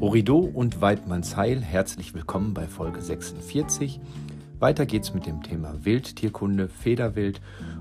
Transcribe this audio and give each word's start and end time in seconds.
Horido 0.00 0.38
und 0.38 0.80
Weidmannsheil, 0.80 1.60
herzlich 1.60 2.14
willkommen 2.14 2.54
bei 2.54 2.68
Folge 2.68 3.02
46. 3.02 3.98
Weiter 4.60 4.86
geht's 4.86 5.12
mit 5.12 5.26
dem 5.26 5.42
Thema 5.42 5.84
Wildtierkunde, 5.84 6.68
Federwild 6.68 7.40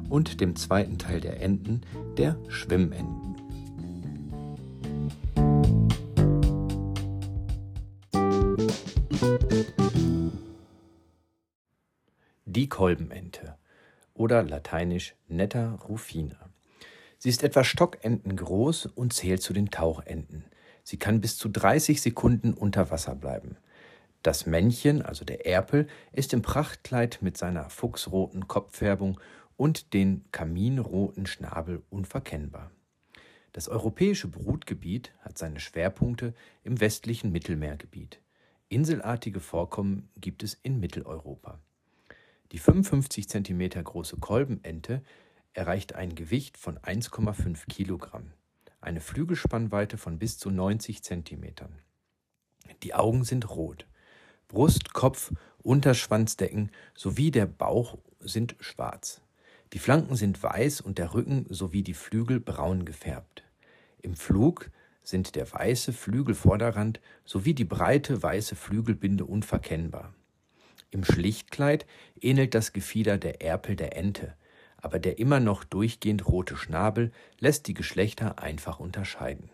und 0.10 0.42
dem 0.42 0.56
zweiten 0.56 0.98
Teil 0.98 1.22
der 1.22 1.40
Enten, 1.42 1.82
der 2.18 2.36
Schwimmenten. 2.48 3.36
Die 12.46 12.68
Kolbenente 12.68 13.58
oder 14.16 14.42
lateinisch 14.42 15.14
Netta 15.28 15.76
rufina. 15.88 16.50
Sie 17.20 17.30
ist 17.30 17.44
etwa 17.44 17.64
Stockenten 17.64 18.36
groß 18.36 18.88
und 18.88 19.14
zählt 19.14 19.44
zu 19.44 19.54
den 19.54 19.70
Tauchenten. 19.70 20.46
Sie 20.88 20.96
kann 20.96 21.20
bis 21.20 21.38
zu 21.38 21.50
30 21.50 22.02
Sekunden 22.02 22.54
unter 22.54 22.90
Wasser 22.92 23.14
bleiben. 23.14 23.58
Das 24.24 24.46
Männchen, 24.46 25.02
also 25.02 25.26
der 25.26 25.46
Erpel, 25.46 25.86
ist 26.14 26.32
im 26.32 26.42
Prachtkleid 26.42 27.18
mit 27.22 27.36
seiner 27.36 27.70
fuchsroten 27.70 28.48
Kopffärbung 28.48 29.20
und 29.58 29.94
den 29.94 30.24
kaminroten 30.32 31.26
Schnabel 31.26 31.84
unverkennbar. 31.90 32.72
Das 33.52 33.68
europäische 33.68 34.30
Brutgebiet 34.30 35.12
hat 35.20 35.38
seine 35.38 35.60
Schwerpunkte 35.60 36.34
im 36.64 36.80
westlichen 36.80 37.34
Mittelmeergebiet. 37.34 38.22
Inselartige 38.70 39.42
Vorkommen 39.42 40.08
gibt 40.16 40.42
es 40.42 40.54
in 40.54 40.80
Mitteleuropa. 40.80 41.60
Die 42.54 42.60
55 42.60 43.28
cm 43.28 43.84
große 43.84 44.16
Kolbenente 44.22 45.04
erreicht 45.52 45.96
ein 45.96 46.16
Gewicht 46.16 46.58
von 46.58 46.80
1,5 46.80 47.68
Kilogramm 47.68 48.32
eine 48.82 49.02
Flügelspannweite 49.02 49.98
von 49.98 50.20
bis 50.20 50.38
zu 50.38 50.50
90 50.50 51.04
Zentimetern. 51.04 51.80
Die 52.84 52.94
Augen 52.94 53.24
sind 53.24 53.50
rot. 53.50 53.88
Brust, 54.48 54.94
Kopf, 54.94 55.34
Unterschwanzdecken 55.62 56.72
sowie 56.94 57.32
der 57.32 57.46
Bauch 57.46 57.98
sind 58.20 58.56
schwarz. 58.60 59.22
Die 59.74 59.80
Flanken 59.80 60.16
sind 60.16 60.42
weiß 60.42 60.82
und 60.82 60.98
der 60.98 61.14
Rücken 61.14 61.46
sowie 61.50 61.84
die 61.84 61.94
Flügel 61.94 62.40
braun 62.40 62.86
gefärbt. 62.86 63.44
Im 64.02 64.16
Flug 64.16 64.70
sind 65.04 65.36
der 65.36 65.52
weiße 65.52 65.92
Flügelvorderrand 65.92 67.02
sowie 67.26 67.54
die 67.54 67.66
breite 67.66 68.22
weiße 68.22 68.56
Flügelbinde 68.56 69.26
unverkennbar. 69.26 70.14
Im 70.90 71.04
Schlichtkleid 71.04 71.86
ähnelt 72.22 72.54
das 72.54 72.72
Gefieder 72.72 73.18
der 73.18 73.42
Erpel 73.42 73.76
der 73.76 73.98
Ente, 73.98 74.36
aber 74.88 75.00
der 75.00 75.20
immer 75.20 75.42
noch 75.42 75.66
durchgehend 75.66 76.30
rote 76.30 76.56
Schnabel 76.56 77.12
lässt 77.42 77.68
die 77.68 77.74
Geschlechter 77.74 78.40
einfach 78.40 78.80
unterscheiden. 78.80 79.50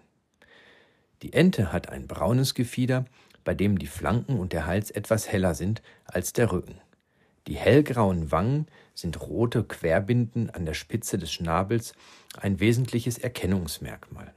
Die 1.23 1.33
Ente 1.33 1.73
hat 1.73 1.89
ein 1.89 2.05
braunes 2.05 2.53
Gefieder, 2.53 3.05
bei 3.43 3.55
dem 3.55 3.79
die 3.79 3.87
Flanken 3.87 4.39
und 4.39 4.53
der 4.53 4.67
Hals 4.67 4.91
etwas 4.91 5.27
heller 5.27 5.55
sind 5.55 5.81
als 6.05 6.33
der 6.33 6.51
Rücken. 6.51 6.79
Die 7.47 7.55
hellgrauen 7.55 8.31
Wangen 8.31 8.67
sind 8.93 9.21
rote 9.21 9.63
Querbinden 9.63 10.51
an 10.51 10.67
der 10.67 10.75
Spitze 10.75 11.17
des 11.17 11.33
Schnabels, 11.33 11.95
ein 12.39 12.59
wesentliches 12.59 13.17
Erkennungsmerkmal. 13.17 14.35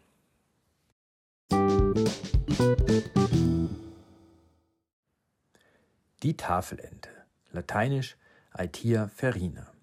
Die 6.22 6.36
Tafelente, 6.39 7.11
lateinisch 7.52 8.17
Aitia 8.50 9.08
ferina. 9.08 9.76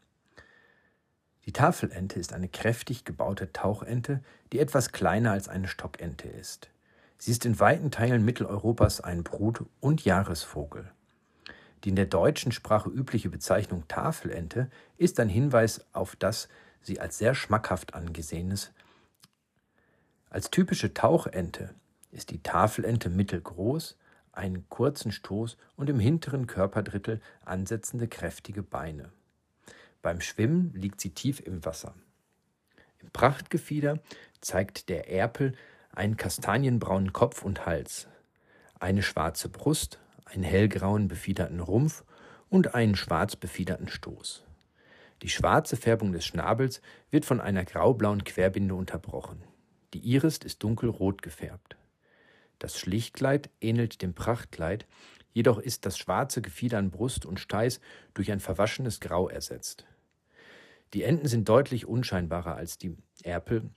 Die 1.46 1.52
Tafelente 1.52 2.20
ist 2.20 2.34
eine 2.34 2.48
kräftig 2.48 3.04
gebaute 3.04 3.52
Tauchente, 3.52 4.22
die 4.52 4.60
etwas 4.60 4.92
kleiner 4.92 5.32
als 5.32 5.50
eine 5.50 5.68
Stockente 5.68 6.28
ist. 6.28 6.70
Sie 7.18 7.32
ist 7.32 7.46
in 7.46 7.60
weiten 7.60 7.92
Teilen 7.92 8.24
Mitteleuropas 8.24 9.02
ein 9.02 9.24
Brut- 9.24 9.66
und 9.80 10.06
Jahresvogel. 10.06 10.92
Die 11.84 11.90
in 11.90 11.96
der 11.96 12.06
deutschen 12.06 12.52
Sprache 12.52 12.90
übliche 12.90 13.30
Bezeichnung 13.30 13.88
Tafelente 13.88 14.70
ist 14.98 15.20
ein 15.20 15.30
Hinweis 15.30 15.86
auf 15.92 16.16
das 16.16 16.48
sie 16.82 17.00
als 17.00 17.18
sehr 17.18 17.34
schmackhaft 17.34 17.94
angesehenes. 17.94 18.72
Als 20.30 20.52
typische 20.52 20.94
Tauchente 20.94 21.74
ist 22.12 22.32
die 22.32 22.42
Tafelente 22.42 23.10
mittelgroß, 23.10 23.98
einen 24.32 24.68
kurzen 24.70 25.12
Stoß 25.12 25.58
und 25.76 25.90
im 25.90 26.00
hinteren 26.00 26.48
Körperdrittel 26.48 27.22
ansetzende 27.46 28.08
kräftige 28.08 28.64
Beine. 28.64 29.12
Beim 30.04 30.20
Schwimmen 30.20 30.74
liegt 30.76 31.00
sie 31.00 31.12
tief 31.12 31.40
im 31.40 31.64
Wasser. 31.64 31.96
Im 33.00 33.10
Prachtgefieder 33.12 34.00
zeigt 34.42 34.90
der 34.90 35.10
Erpel 35.10 35.54
einen 35.96 36.18
kastanienbraunen 36.18 37.14
Kopf 37.14 37.42
und 37.42 37.66
Hals, 37.66 38.10
eine 38.80 39.02
schwarze 39.02 39.48
Brust, 39.48 40.00
einen 40.26 40.44
hellgrauen 40.44 41.08
befiederten 41.08 41.62
Rumpf 41.62 42.04
und 42.50 42.76
einen 42.76 42.98
schwarz 42.98 43.38
befiederten 43.38 43.88
Stoß. 43.88 44.44
Die 45.22 45.30
schwarze 45.30 45.78
Färbung 45.78 46.12
des 46.12 46.26
Schnabels 46.26 46.82
wird 47.10 47.24
von 47.24 47.40
einer 47.40 47.64
graublauen 47.64 48.26
Querbinde 48.26 48.76
unterbrochen. 48.76 49.42
Die 49.94 50.00
Iris 50.00 50.40
ist 50.40 50.64
dunkelrot 50.64 51.22
gefärbt. 51.22 51.78
Das 52.60 52.78
Schlichtkleid 52.78 53.50
ähnelt 53.62 54.02
dem 54.02 54.14
Prachtkleid, 54.14 54.86
jedoch 55.32 55.60
ist 55.60 55.86
das 55.86 55.98
schwarze 55.98 56.42
Gefieder 56.42 56.78
an 56.78 56.92
Brust 56.92 57.26
und 57.26 57.40
Steiß 57.40 57.80
durch 58.14 58.34
ein 58.34 58.42
verwaschenes 58.42 59.00
Grau 59.00 59.30
ersetzt. 59.30 59.86
Die 60.94 61.04
Enten 61.04 61.28
sind 61.28 61.50
deutlich 61.50 61.88
unscheinbarer 61.88 62.56
als 62.56 62.78
die 62.78 62.96
Erpel. 63.24 63.70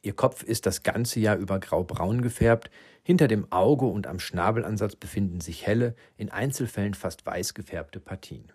Ihr 0.00 0.14
Kopf 0.14 0.42
ist 0.42 0.66
das 0.66 0.82
ganze 0.82 1.20
Jahr 1.20 1.36
über 1.36 1.58
graubraun 1.58 2.22
gefärbt, 2.22 2.70
hinter 3.02 3.28
dem 3.28 3.50
Auge 3.52 3.86
und 3.86 4.06
am 4.06 4.18
Schnabelansatz 4.18 4.96
befinden 4.96 5.40
sich 5.40 5.66
helle, 5.66 5.94
in 6.16 6.30
Einzelfällen 6.30 6.94
fast 6.94 7.24
weiß 7.26 7.54
gefärbte 7.54 8.00
Partien. 8.00 8.52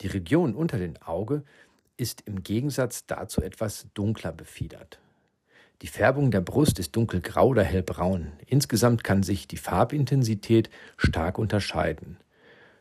Die 0.00 0.08
Region 0.08 0.54
unter 0.54 0.78
dem 0.78 0.96
Auge 0.96 1.44
ist 1.96 2.22
im 2.26 2.42
Gegensatz 2.42 3.06
dazu 3.06 3.42
etwas 3.42 3.86
dunkler 3.94 4.32
befiedert. 4.32 5.00
Die 5.82 5.88
Färbung 5.88 6.32
der 6.32 6.40
Brust 6.40 6.80
ist 6.80 6.96
dunkelgrau 6.96 7.48
oder 7.48 7.62
hellbraun. 7.62 8.32
Insgesamt 8.46 9.04
kann 9.04 9.22
sich 9.22 9.46
die 9.46 9.56
Farbintensität 9.56 10.70
stark 10.96 11.38
unterscheiden. 11.38 12.16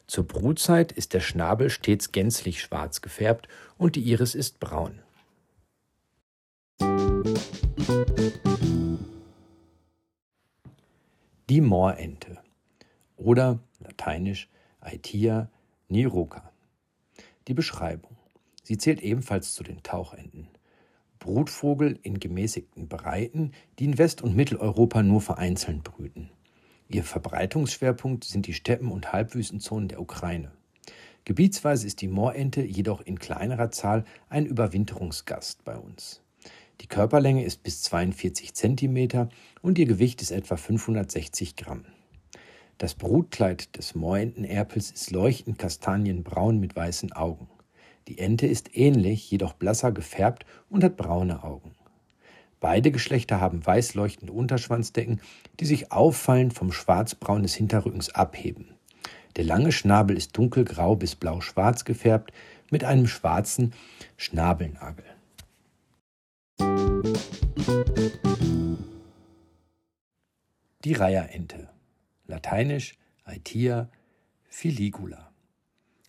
Zur 0.08 0.26
Brutzeit 0.26 0.94
ist 0.94 1.14
der 1.14 1.20
Schnabel 1.20 1.70
stets 1.70 2.14
gänzlich 2.14 2.62
schwarz 2.62 3.02
gefärbt 3.02 3.50
und 3.78 3.98
die 3.98 4.10
Iris 4.10 4.36
ist 4.36 4.62
braun. 4.62 5.02
Die 11.50 11.62
Moorente 11.62 12.38
oder 13.18 13.60
lateinisch 13.80 14.50
Aitia 14.80 15.50
niroca. 15.90 16.52
Die 17.50 17.54
Beschreibung. 17.54 18.16
Sie 18.64 18.78
zählt 18.78 19.02
ebenfalls 19.02 19.54
zu 19.54 19.64
den 19.64 19.84
Tauchenten. 19.84 20.48
Brutvogel 21.20 22.00
in 22.04 22.20
gemäßigten 22.20 22.88
Breiten, 22.88 23.52
die 23.80 23.86
in 23.86 23.98
West- 23.98 24.22
und 24.22 24.36
Mitteleuropa 24.36 25.04
nur 25.04 25.20
vereinzelt 25.20 25.84
brüten. 25.84 26.30
Ihr 26.90 27.04
Verbreitungsschwerpunkt 27.04 28.24
sind 28.24 28.48
die 28.48 28.54
Steppen- 28.54 28.92
und 28.92 29.12
Halbwüstenzonen 29.12 29.90
der 29.90 30.00
Ukraine. 30.00 30.52
Gebietsweise 31.26 31.86
ist 31.86 32.00
die 32.00 32.08
Moorente 32.08 32.62
jedoch 32.62 33.02
in 33.02 33.20
kleinerer 33.20 33.72
Zahl 33.72 34.06
ein 34.30 34.46
Überwinterungsgast 34.46 35.66
bei 35.66 35.76
uns. 35.76 36.22
Die 36.80 36.88
Körperlänge 36.88 37.44
ist 37.44 37.64
bis 37.64 37.82
42 37.82 38.54
cm 38.54 39.30
und 39.62 39.78
ihr 39.78 39.86
Gewicht 39.86 40.22
ist 40.22 40.32
etwa 40.32 40.56
560 40.56 41.58
Gramm. 41.58 41.84
Das 42.78 42.94
Brutkleid 42.94 43.76
des 43.76 43.94
Moorentenerpels 43.96 44.92
ist 44.92 45.12
leuchtend 45.12 45.58
kastanienbraun 45.58 46.60
mit 46.60 46.76
weißen 46.76 47.12
Augen. 47.12 47.50
Die 48.08 48.20
Ente 48.20 48.48
ist 48.48 48.78
ähnlich, 48.78 49.30
jedoch 49.30 49.54
blasser 49.54 49.92
gefärbt 49.92 50.46
und 50.70 50.86
hat 50.86 50.96
braune 50.96 51.44
Augen. 51.44 51.76
Beide 52.60 52.92
Geschlechter 52.92 53.40
haben 53.40 53.66
weiß 53.66 53.94
leuchtende 53.94 54.34
Unterschwanzdecken, 54.34 55.22
die 55.60 55.66
sich 55.66 55.92
auffallend 55.92 56.54
vom 56.54 56.72
Schwarzbraun 56.72 57.44
des 57.44 57.54
Hinterrückens 57.54 58.14
abheben. 58.16 58.74
Der 59.36 59.44
lange 59.44 59.72
Schnabel 59.72 60.18
ist 60.18 60.36
dunkelgrau 60.36 60.96
bis 60.96 61.16
blau-schwarz 61.16 61.86
gefärbt 61.86 62.32
mit 62.72 62.84
einem 62.84 63.08
schwarzen 63.08 63.74
Schnabelnagel. 64.18 65.06
Die 70.84 70.94
Reiherente, 70.94 71.70
lateinisch 72.26 72.98
Aitia 73.24 73.90
filigula. 74.50 75.32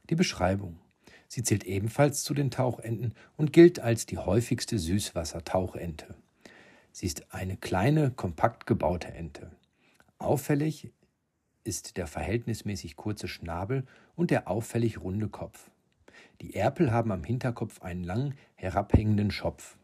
Die 0.09 0.15
Beschreibung. 0.15 0.79
Sie 1.27 1.43
zählt 1.43 1.65
ebenfalls 1.65 2.23
zu 2.23 2.33
den 2.33 2.51
Tauchenten 2.51 3.13
und 3.37 3.53
gilt 3.53 3.81
als 3.81 4.07
die 4.07 4.17
häufigste 4.17 4.79
Süßwassertauchente. 4.79 6.15
Sie 6.99 7.07
ist 7.07 7.33
eine 7.33 7.57
kleine, 7.57 8.11
kompakt 8.11 8.67
gebaute 8.67 9.07
Ente. 9.15 9.53
Auffällig 10.19 10.91
ist 11.63 11.97
der 11.97 12.09
verhältnismäßig 12.09 12.97
kurze 12.97 13.29
Schnabel 13.29 13.87
und 14.17 14.33
der 14.33 14.49
auffällig 14.49 15.01
runde 15.01 15.29
Kopf. 15.29 15.71
Die 16.41 16.57
Erpel 16.57 16.91
haben 16.91 17.13
am 17.13 17.23
Hinterkopf 17.23 17.83
einen 17.83 18.03
langen, 18.03 18.35
herabhängenden 18.57 19.31
Schopf. 19.31 19.77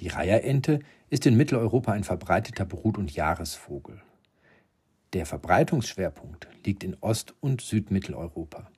Die 0.00 0.08
Reiherente 0.08 0.80
ist 1.08 1.24
in 1.24 1.36
Mitteleuropa 1.36 1.92
ein 1.92 2.02
verbreiteter 2.02 2.64
Brut- 2.64 2.98
und 2.98 3.14
Jahresvogel. 3.14 4.02
Der 5.12 5.24
Verbreitungsschwerpunkt 5.24 6.48
liegt 6.64 6.82
in 6.82 6.96
Ost- 7.00 7.36
und 7.38 7.60
Südmitteleuropa. 7.60 8.72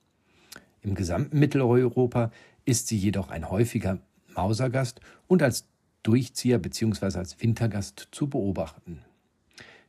Im 0.83 0.93
gesamten 0.93 1.39
Mitteleuropa 1.39 2.29
ist 2.65 2.87
sie 2.87 2.97
jedoch 2.97 3.31
ein 3.31 3.49
häufiger 3.49 3.97
Mausergast 4.35 5.01
und 5.25 5.41
als 5.41 5.65
Durchzieher 6.09 6.57
bzw. 6.57 7.19
als 7.19 7.39
Wintergast 7.39 8.07
zu 8.09 8.27
beobachten. 8.27 9.03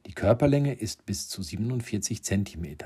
Die 0.04 0.12
Körperlänge 0.12 0.74
ist 0.74 1.06
bis 1.06 1.30
zu 1.30 1.42
47 1.42 2.22
cm. 2.22 2.76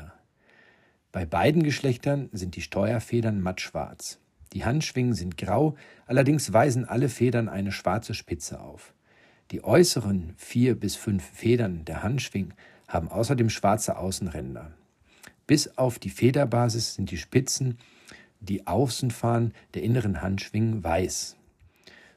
Bei 1.10 1.26
beiden 1.26 1.64
Geschlechtern 1.64 2.28
sind 2.30 2.54
die 2.54 2.60
Steuerfedern 2.60 3.40
mattschwarz. 3.40 4.20
Die 4.52 4.64
Handschwingen 4.64 5.14
sind 5.14 5.36
grau, 5.36 5.74
allerdings 6.06 6.52
weisen 6.52 6.84
alle 6.84 7.08
Federn 7.08 7.48
eine 7.48 7.72
schwarze 7.72 8.14
Spitze 8.14 8.60
auf. 8.60 8.94
Die 9.50 9.64
äußeren 9.64 10.34
vier 10.36 10.78
bis 10.78 10.94
fünf 10.94 11.24
Federn 11.24 11.84
der 11.86 12.04
Handschwingen 12.04 12.54
haben 12.86 13.08
außerdem 13.08 13.50
schwarze 13.50 13.98
Außenränder. 13.98 14.70
Bis 15.48 15.76
auf 15.76 15.98
die 15.98 16.10
Federbasis 16.10 16.94
sind 16.94 17.10
die 17.10 17.18
Spitzen, 17.18 17.78
die 18.38 18.68
Außenfahnen 18.68 19.54
der 19.74 19.82
inneren 19.82 20.22
Handschwingen 20.22 20.84
weiß, 20.84 21.34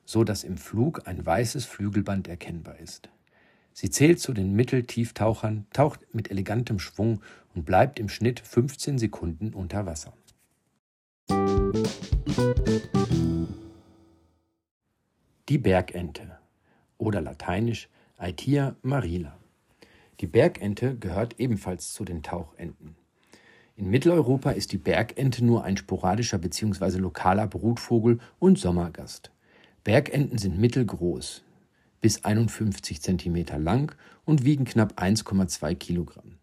so 0.07 0.23
dass 0.23 0.45
im 0.45 0.57
Flug 0.57 1.05
ein 1.05 1.23
weißes 1.23 1.65
Flügelband 1.65 2.29
erkennbar 2.29 2.79
ist. 2.79 3.09
Sie 3.73 3.89
zählt 3.89 4.21
zu 4.21 4.33
den 4.33 4.53
Mitteltieftauchern, 4.53 5.67
taucht 5.73 5.99
mit 6.13 6.31
elegantem 6.31 6.79
Schwung 6.79 7.21
und 7.53 7.65
bleibt 7.65 7.99
im 7.99 8.07
Schnitt 8.07 8.39
15 8.39 8.97
Sekunden 8.97 9.53
unter 9.53 9.85
Wasser. 9.85 10.13
Die 15.49 15.57
Bergente 15.57 16.37
oder 16.97 17.21
lateinisch 17.21 17.89
Aetia 18.17 18.77
marina. 18.81 19.37
Die 20.21 20.27
Bergente 20.27 20.97
gehört 20.97 21.39
ebenfalls 21.39 21.91
zu 21.93 22.05
den 22.05 22.23
Tauchenten. 22.23 22.95
In 23.75 23.89
Mitteleuropa 23.89 24.51
ist 24.51 24.71
die 24.71 24.79
Bergente 24.79 25.45
nur 25.45 25.65
ein 25.65 25.77
sporadischer 25.77 26.37
bzw. 26.37 26.97
lokaler 26.97 27.45
Brutvogel 27.45 28.19
und 28.39 28.57
Sommergast. 28.57 29.31
Bergenten 29.87 30.37
sind 30.37 30.59
mittelgroß, 30.59 31.45
bis 32.01 32.25
51 32.25 33.01
cm 33.01 33.45
lang 33.63 33.95
und 34.25 34.43
wiegen 34.43 34.65
knapp 34.65 35.01
1,2 35.01 35.75
Kilogramm. 35.75 36.39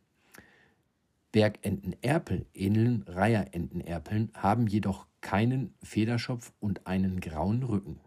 Bergentenerpel 1.31 2.47
ähneln 2.55 3.05
Reiherentenerpeln, 3.07 4.31
haben 4.33 4.67
jedoch 4.67 5.07
keinen 5.21 5.75
Federschopf 5.83 6.55
und 6.59 6.87
einen 6.87 7.21
grauen 7.21 7.63
Rücken. 7.65 8.01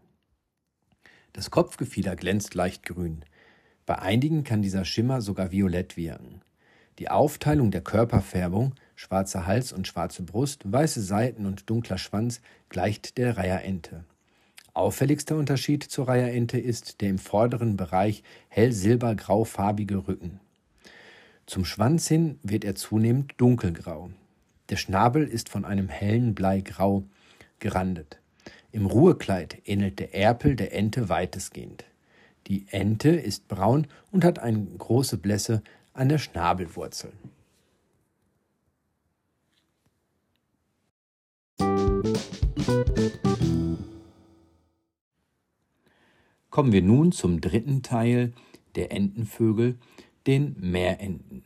Das 1.34 1.52
Kopfgefieder 1.52 2.16
glänzt 2.16 2.56
leicht 2.56 2.82
grün. 2.82 3.24
Bei 3.86 4.00
einigen 4.00 4.42
kann 4.42 4.60
dieser 4.60 4.84
Schimmer 4.84 5.20
sogar 5.20 5.52
violett 5.52 5.96
wirken. 5.96 6.40
Die 6.98 7.10
Aufteilung 7.10 7.70
der 7.70 7.82
Körperfärbung, 7.82 8.74
schwarzer 8.96 9.46
Hals 9.46 9.72
und 9.72 9.86
schwarze 9.86 10.24
Brust, 10.24 10.72
weiße 10.72 11.00
Seiten 11.00 11.46
und 11.46 11.70
dunkler 11.70 11.98
Schwanz, 11.98 12.40
gleicht 12.70 13.18
der 13.18 13.36
Reiherente. 13.36 14.04
Auffälligster 14.78 15.34
Unterschied 15.36 15.82
zur 15.82 16.06
Reiherente 16.06 16.56
ist 16.56 17.00
der 17.00 17.10
im 17.10 17.18
vorderen 17.18 17.76
Bereich 17.76 18.22
hell 18.48 18.70
silbergraufarbige 18.70 20.06
Rücken. 20.06 20.38
Zum 21.46 21.64
Schwanz 21.64 22.06
hin 22.06 22.38
wird 22.44 22.64
er 22.64 22.76
zunehmend 22.76 23.34
dunkelgrau. 23.38 24.10
Der 24.68 24.76
Schnabel 24.76 25.26
ist 25.26 25.48
von 25.48 25.64
einem 25.64 25.88
hellen 25.88 26.36
Bleigrau 26.36 27.02
gerandet. 27.58 28.20
Im 28.70 28.86
Ruhekleid 28.86 29.62
ähnelt 29.64 29.98
der 29.98 30.14
Erpel 30.14 30.54
der 30.54 30.72
Ente 30.72 31.08
weitestgehend. 31.08 31.84
Die 32.46 32.66
Ente 32.70 33.10
ist 33.10 33.48
braun 33.48 33.88
und 34.12 34.24
hat 34.24 34.38
eine 34.38 34.64
große 34.64 35.16
Blässe 35.16 35.62
an 35.92 36.08
der 36.08 36.18
Schnabelwurzel. 36.18 37.12
Kommen 46.58 46.72
wir 46.72 46.82
nun 46.82 47.12
zum 47.12 47.40
dritten 47.40 47.84
Teil 47.84 48.32
der 48.74 48.90
Entenvögel, 48.90 49.78
den 50.26 50.56
Meerenten. 50.58 51.44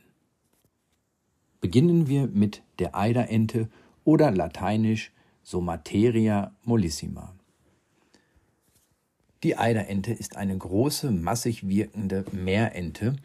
Beginnen 1.61 2.07
wir 2.07 2.25
mit 2.25 2.63
der 2.79 2.95
Eiderente 2.95 3.69
oder 4.05 4.31
lateinisch 4.31 5.11
Somateria 5.43 6.55
mollissima. 6.63 7.35
Die 9.43 9.55
Eiderente 9.55 10.11
ist 10.11 10.35
eine 10.35 10.57
große, 10.57 11.11
massig 11.11 11.67
wirkende 11.67 12.25
Meerente, 12.31 13.15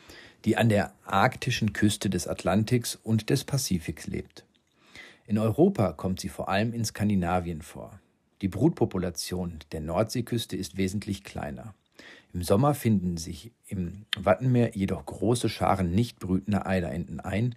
die 0.45 0.59
an 0.59 0.69
der 0.69 0.93
arktischen 1.07 1.73
Küste 1.73 2.11
des 2.11 2.29
Atlantiks 2.29 2.97
und 3.03 3.31
des 3.31 3.45
Pazifiks 3.45 4.07
lebt. 4.07 4.45
In 5.27 5.39
Europa 5.39 5.95
kommt 5.95 6.21
sie 6.21 6.29
vor 6.29 6.51
allem 6.51 6.75
in 6.75 6.85
Skandinavien 6.85 7.63
vor. 7.63 7.99
Die 8.43 8.49
Brutpopulation 8.49 9.59
der 9.73 9.81
Nordseeküste 9.81 10.57
ist 10.57 10.77
wesentlich 10.77 11.25
kleiner. 11.25 11.75
Im 12.33 12.43
Sommer 12.43 12.75
finden 12.75 13.17
sich 13.17 13.53
im 13.67 14.05
Wattenmeer 14.17 14.77
jedoch 14.77 15.05
große 15.05 15.49
Scharen 15.49 15.91
nicht 15.93 16.21
brütender 16.21 16.67
Eiderenten 16.67 17.21
ein, 17.21 17.55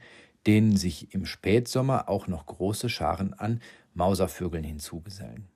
denen 0.48 0.76
sich 0.78 1.14
im 1.14 1.26
Spätsommer 1.26 2.10
auch 2.10 2.28
noch 2.28 2.46
große 2.46 2.90
Scharen 2.90 3.34
an 3.34 3.62
Mauservögeln 3.94 4.64
hinzugesellen. 4.64 5.48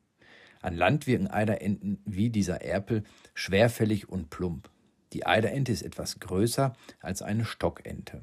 An 0.62 0.75
Land 0.75 1.07
wirken 1.07 1.28
Eiderenten 1.28 2.01
wie 2.06 2.30
dieser 2.30 2.62
Erpel 2.62 3.04
schwerfällig 3.33 4.10
und 4.10 4.30
plump. 4.30 4.69
Die 5.13 5.25
Eiderente 5.25 5.71
ist 5.71 5.83
etwas 5.83 6.19
größer 6.19 6.75
als 7.01 7.21
eine 7.21 7.45
Stockente. 7.45 8.21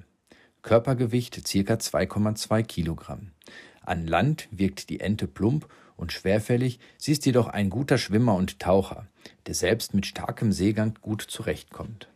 Körpergewicht 0.62 1.34
ca. 1.34 1.75
2,2 1.75 2.62
Kilogramm. 2.62 3.32
An 3.81 4.06
Land 4.06 4.48
wirkt 4.52 4.90
die 4.90 5.00
Ente 5.00 5.26
plump 5.26 5.69
und 5.96 6.12
schwerfällig, 6.12 6.78
sie 6.98 7.12
ist 7.12 7.26
jedoch 7.26 7.48
ein 7.48 7.70
guter 7.70 7.98
Schwimmer 7.98 8.34
und 8.34 8.58
Taucher, 8.58 9.06
der 9.46 9.54
selbst 9.54 9.94
mit 9.94 10.06
starkem 10.06 10.52
Seegang 10.52 10.98
gut 11.00 11.22
zurechtkommt. 11.22 12.08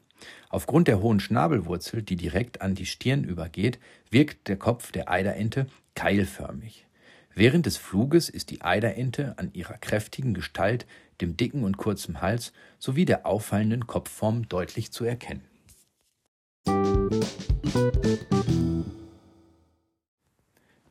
Aufgrund 0.49 0.88
der 0.88 1.00
hohen 1.00 1.20
Schnabelwurzel, 1.20 2.02
die 2.02 2.17
direkt 2.17 2.62
an 2.62 2.75
die 2.75 2.87
Stirn 2.87 3.25
übergeht, 3.25 3.78
wirkt 4.11 4.49
der 4.49 4.56
Kopf 4.56 4.93
der 4.93 5.11
Eiderente 5.11 5.67
keilförmig. 5.94 6.87
Während 7.34 7.67
des 7.67 7.76
Fluges 7.76 8.31
ist 8.31 8.50
die 8.50 8.62
Eiderente 8.62 9.34
an 9.37 9.50
ihrer 9.52 9.76
kräftigen 9.76 10.32
Gestalt, 10.32 10.87
dem 11.20 11.37
dicken 11.37 11.64
und 11.64 11.76
kurzen 11.76 12.22
Hals 12.22 12.52
sowie 12.79 13.05
der 13.05 13.26
auffallenden 13.26 13.87
Kopfform 13.87 14.49
deutlich 14.49 14.90
zu 14.90 15.05
erkennen. 15.05 15.44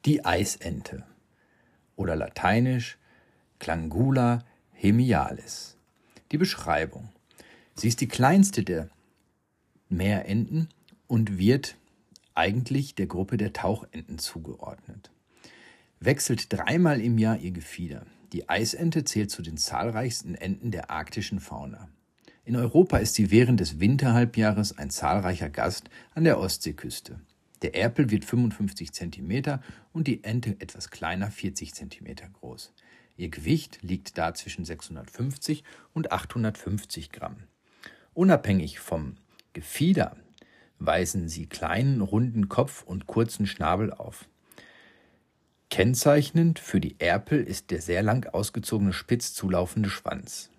Die 0.05 0.23
Eisente 0.23 1.03
oder 1.95 2.15
lateinisch 2.15 2.97
Clangula 3.59 4.43
hemialis. 4.71 5.77
Die 6.31 6.37
Beschreibung. 6.37 7.09
Sie 7.75 7.87
ist 7.87 8.01
die 8.01 8.07
kleinste 8.07 8.63
der 8.63 8.89
Meerenten 9.89 10.69
und 11.07 11.37
wird 11.37 11.75
eigentlich 12.33 12.95
der 12.95 13.07
Gruppe 13.07 13.37
der 13.37 13.53
Tauchenten 13.53 14.19
zugeordnet 14.19 15.11
wechselt 15.99 16.51
dreimal 16.51 17.01
im 17.01 17.17
Jahr 17.17 17.37
ihr 17.37 17.51
Gefieder. 17.51 18.05
Die 18.33 18.49
Eisente 18.49 19.03
zählt 19.03 19.31
zu 19.31 19.41
den 19.41 19.57
zahlreichsten 19.57 20.35
Enten 20.35 20.71
der 20.71 20.91
arktischen 20.91 21.39
Fauna. 21.39 21.89
In 22.43 22.55
Europa 22.55 22.97
ist 22.97 23.15
sie 23.15 23.31
während 23.31 23.59
des 23.59 23.79
Winterhalbjahres 23.79 24.77
ein 24.77 24.89
zahlreicher 24.89 25.49
Gast 25.49 25.89
an 26.13 26.25
der 26.25 26.39
Ostseeküste. 26.39 27.19
Der 27.65 27.73
Erpel 27.73 28.11
wird 28.11 28.25
55 28.25 28.91
cm 28.91 29.59
und 29.91 30.05
die 30.05 30.23
Ente 30.23 30.55
etwas 30.59 30.91
kleiner 30.91 31.31
40 31.31 31.73
cm 31.73 32.15
groß. 32.31 32.75
Ihr 33.17 33.29
Gewicht 33.29 33.79
liegt 33.81 34.19
da 34.19 34.35
zwischen 34.35 34.65
650 34.65 35.63
und 35.91 36.11
850 36.11 37.11
Gramm. 37.11 37.37
Unabhängig 38.13 38.79
vom 38.79 39.15
Gefieder 39.53 40.15
weisen 40.77 41.27
sie 41.27 41.47
kleinen, 41.47 42.01
runden 42.01 42.49
Kopf 42.49 42.83
und 42.83 43.07
kurzen 43.07 43.47
Schnabel 43.47 43.91
auf. 43.91 44.29
Kennzeichnend 45.71 46.59
für 46.59 46.79
die 46.79 46.99
Erpel 46.99 47.41
ist 47.41 47.71
der 47.71 47.81
sehr 47.81 48.03
lang 48.03 48.27
ausgezogene 48.31 48.93
spitz 48.93 49.33
zulaufende 49.33 49.89
Schwanz. 49.89 50.51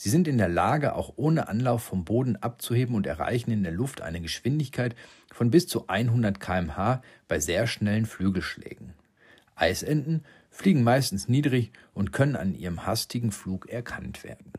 Sie 0.00 0.10
sind 0.10 0.28
in 0.28 0.38
der 0.38 0.48
Lage, 0.48 0.94
auch 0.94 1.14
ohne 1.16 1.48
Anlauf 1.48 1.82
vom 1.82 2.04
Boden 2.04 2.36
abzuheben 2.36 2.94
und 2.94 3.04
erreichen 3.04 3.50
in 3.50 3.64
der 3.64 3.72
Luft 3.72 4.00
eine 4.00 4.20
Geschwindigkeit 4.20 4.94
von 5.34 5.50
bis 5.50 5.66
zu 5.66 5.88
100 5.88 6.38
km/h 6.38 7.02
bei 7.26 7.40
sehr 7.40 7.66
schnellen 7.66 8.06
Flügelschlägen. 8.06 8.94
Eisenten 9.56 10.22
fliegen 10.50 10.84
meistens 10.84 11.26
niedrig 11.26 11.72
und 11.94 12.12
können 12.12 12.36
an 12.36 12.54
ihrem 12.54 12.86
hastigen 12.86 13.32
Flug 13.32 13.68
erkannt 13.68 14.22
werden. 14.22 14.52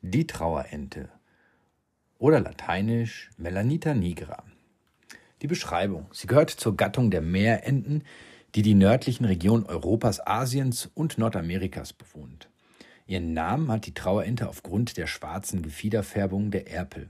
Die 0.00 0.26
Trauerente 0.26 1.10
oder 2.18 2.40
lateinisch 2.40 3.28
Melanita 3.36 3.92
nigra. 3.92 4.44
Die 5.42 5.46
Beschreibung. 5.46 6.06
Sie 6.10 6.26
gehört 6.26 6.48
zur 6.48 6.74
Gattung 6.74 7.10
der 7.10 7.20
Meerenten, 7.20 8.02
die 8.54 8.62
die 8.62 8.74
nördlichen 8.74 9.24
Regionen 9.24 9.66
Europas, 9.66 10.26
Asiens 10.26 10.90
und 10.94 11.18
Nordamerikas 11.18 11.92
bewohnt. 11.92 12.48
Ihren 13.06 13.32
Namen 13.32 13.70
hat 13.70 13.86
die 13.86 13.94
Trauerente 13.94 14.48
aufgrund 14.48 14.96
der 14.96 15.06
schwarzen 15.06 15.62
Gefiederfärbung 15.62 16.50
der 16.50 16.70
Erpel. 16.70 17.08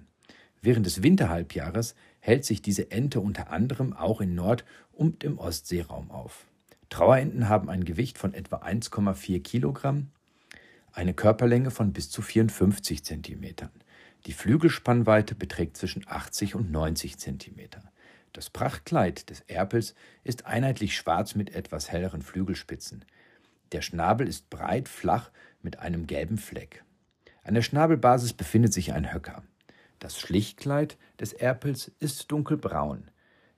Während 0.62 0.87
des 0.87 1.02
Winterhalbjahres 1.02 1.94
hält 2.20 2.44
sich 2.44 2.62
diese 2.62 2.90
Ente 2.90 3.20
unter 3.20 3.50
anderem 3.50 3.92
auch 3.94 4.20
in 4.20 4.35
Nord- 4.35 4.64
und 4.92 5.25
im 5.25 5.38
Ostseeraum 5.38 6.11
auf. 6.11 6.47
Trauerenten 6.90 7.49
haben 7.49 7.70
ein 7.70 7.85
Gewicht 7.85 8.18
von 8.18 8.35
etwa 8.35 8.56
1,4 8.56 9.42
Kilogramm, 9.42 10.09
eine 10.92 11.14
Körperlänge 11.14 11.70
von 11.70 11.92
bis 11.92 12.11
zu 12.11 12.20
54 12.20 13.04
Zentimetern. 13.04 13.70
Die 14.26 14.32
Flügelspannweite 14.32 15.35
beträgt 15.35 15.76
zwischen 15.76 16.06
80 16.06 16.54
und 16.54 16.70
90 16.70 17.18
Zentimeter. 17.18 17.89
Das 18.32 18.50
Prachtkleid 18.50 19.28
des 19.30 19.40
Erpels 19.42 19.94
ist 20.25 20.46
einheitlich 20.46 20.96
schwarz 20.96 21.34
mit 21.34 21.54
etwas 21.54 21.90
helleren 21.90 22.22
Flügelspitzen. 22.22 23.04
Der 23.72 23.82
Schnabel 23.82 24.28
ist 24.28 24.50
breit, 24.50 24.88
flach 24.88 25.30
mit 25.62 25.78
einem 25.78 26.06
gelben 26.06 26.38
Fleck. 26.38 26.84
An 27.42 27.54
der 27.54 27.62
Schnabelbasis 27.62 28.32
befindet 28.32 28.72
sich 28.72 28.92
ein 28.92 29.12
Höcker. 29.12 29.42
Das 29.99 30.18
Schlichtkleid 30.18 30.96
des 31.18 31.32
Erpels 31.32 31.90
ist 31.99 32.30
dunkelbraun. 32.30 33.10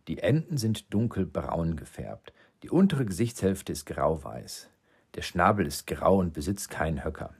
Die 0.09 0.19
Enden 0.19 0.57
sind 0.57 0.93
dunkelbraun 0.93 1.77
gefärbt. 1.77 2.33
Die 2.63 2.71
untere 2.71 3.05
Gesichtshälfte 3.05 3.73
ist 3.73 3.87
grauweiß. 3.87 4.69
Der 5.15 5.23
Schnabel 5.23 5.67
ist 5.67 5.87
grau 5.87 6.19
und 6.19 6.33
besitzt 6.33 6.71
keinen 6.71 7.05
Höcker. 7.05 7.35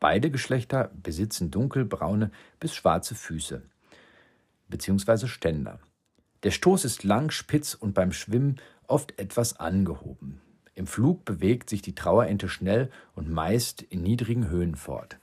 Beide 0.00 0.30
Geschlechter 0.30 0.90
besitzen 0.94 1.50
dunkelbraune 1.50 2.30
bis 2.58 2.74
schwarze 2.74 3.14
Füße 3.14 3.62
bzw. 4.72 5.28
Ständer. 5.28 5.78
Der 6.42 6.50
Stoß 6.50 6.84
ist 6.84 7.04
lang, 7.04 7.30
spitz 7.30 7.74
und 7.74 7.94
beim 7.94 8.12
Schwimmen 8.12 8.56
oft 8.88 9.18
etwas 9.18 9.60
angehoben. 9.60 10.40
Im 10.74 10.86
Flug 10.86 11.24
bewegt 11.24 11.70
sich 11.70 11.82
die 11.82 11.94
Trauerente 11.94 12.48
schnell 12.48 12.90
und 13.14 13.30
meist 13.30 13.82
in 13.82 14.02
niedrigen 14.02 14.48
Höhen 14.48 14.74
fort. 14.74 15.18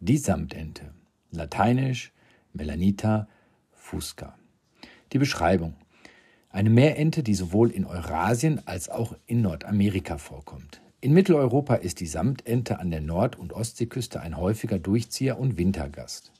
Die 0.00 0.18
Samtente, 0.18 0.92
lateinisch 1.30 2.12
Melanita 2.52 3.28
fusca. 3.72 4.38
Die 5.12 5.18
Beschreibung. 5.18 5.74
Eine 6.50 6.70
Meerente, 6.70 7.22
die 7.22 7.34
sowohl 7.34 7.70
in 7.70 7.86
Eurasien 7.86 8.60
als 8.66 8.90
auch 8.90 9.16
in 9.26 9.40
Nordamerika 9.40 10.18
vorkommt. 10.18 10.81
In 11.04 11.14
Mitteleuropa 11.14 11.74
ist 11.74 11.98
die 11.98 12.06
Samtente 12.06 12.78
an 12.78 12.92
der 12.92 13.00
Nord- 13.00 13.36
und 13.36 13.52
Ostseeküste 13.52 14.20
ein 14.20 14.36
häufiger 14.36 14.78
Durchzieher 14.78 15.36
und 15.36 15.58
Wintergast. 15.58 16.30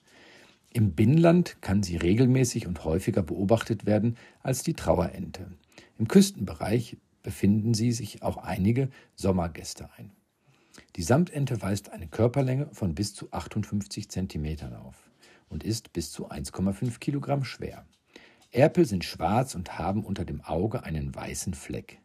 Im 0.71 0.92
Binnenland 0.92 1.61
kann 1.61 1.83
sie 1.83 1.97
regelmäßig 1.97 2.69
und 2.69 2.85
häufiger 2.85 3.25
beobachtet 3.25 3.87
werden 3.87 4.16
als 4.40 4.62
die 4.62 4.75
Trauerente. 4.75 5.50
Im 5.99 6.07
Küstenbereich 6.07 6.97
befinden 7.25 7.75
sie 7.75 7.90
sich 7.90 8.23
auch 8.23 8.37
einige 8.37 8.88
Sommergäste 9.16 9.88
ein. 9.97 10.12
Die 10.95 11.02
Samtente 11.02 11.61
weist 11.61 11.90
eine 11.90 12.07
Körperlänge 12.07 12.69
von 12.71 12.95
bis 12.95 13.16
zu 13.16 13.33
58 13.33 14.09
cm 14.09 14.75
auf 14.75 15.11
und 15.49 15.64
ist 15.64 15.92
bis 15.92 16.12
zu 16.12 16.31
1,5 16.31 17.00
Kilogramm 17.00 17.42
schwer. 17.42 17.85
Erpel 18.52 18.85
sind 18.85 19.02
schwarz 19.02 19.57
und 19.57 19.81
haben 19.81 20.04
unter 20.04 20.25
dem 20.25 20.40
Auge 20.40 20.85
einen 20.85 21.12
weißen 21.12 21.54
Fleck. 21.54 22.02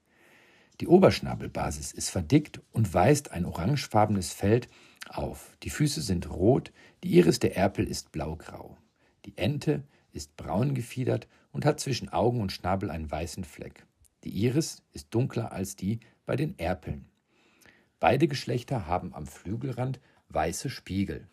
Die 0.79 0.88
Oberschnabelbasis 0.88 1.91
ist 1.91 2.10
verdickt 2.10 2.62
und 2.72 2.93
weist 2.93 3.31
ein 3.31 3.46
orangefarbenes 3.46 4.31
Feld 4.31 4.67
auf. 5.10 5.57
Die 5.63 5.72
Füße 5.72 6.01
sind 6.01 6.29
rot, 6.29 6.72
die 7.03 7.15
Iris 7.15 7.39
der 7.39 7.57
Erpel 7.57 7.88
ist 7.88 8.12
blaugrau. 8.12 8.77
Die 9.25 9.36
Ente 9.38 9.84
ist 10.12 10.38
braun 10.38 10.75
gefiedert 10.75 11.27
und 11.51 11.65
hat 11.65 11.79
zwischen 11.79 12.10
Augen 12.10 12.41
und 12.41 12.51
Schnabel 12.51 12.91
einen 12.91 13.10
weißen 13.10 13.43
Fleck. 13.43 13.88
Die 14.24 14.29
Iris 14.29 14.84
ist 14.93 15.07
dunkler 15.13 15.51
als 15.51 15.75
die 15.75 16.00
bei 16.25 16.36
den 16.36 16.57
Erpeln. 16.60 17.10
Beide 18.00 18.27
Geschlechter 18.27 18.86
haben 18.86 19.15
am 19.15 19.25
Flügelrand 19.25 20.00
weiße 20.29 20.69
Spiegel. 20.69 21.27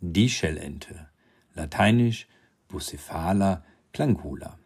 Die 0.00 0.28
Schellente, 0.28 1.08
lateinisch 1.54 2.26
Bucephala 2.74 3.62
clangula. 3.92 4.58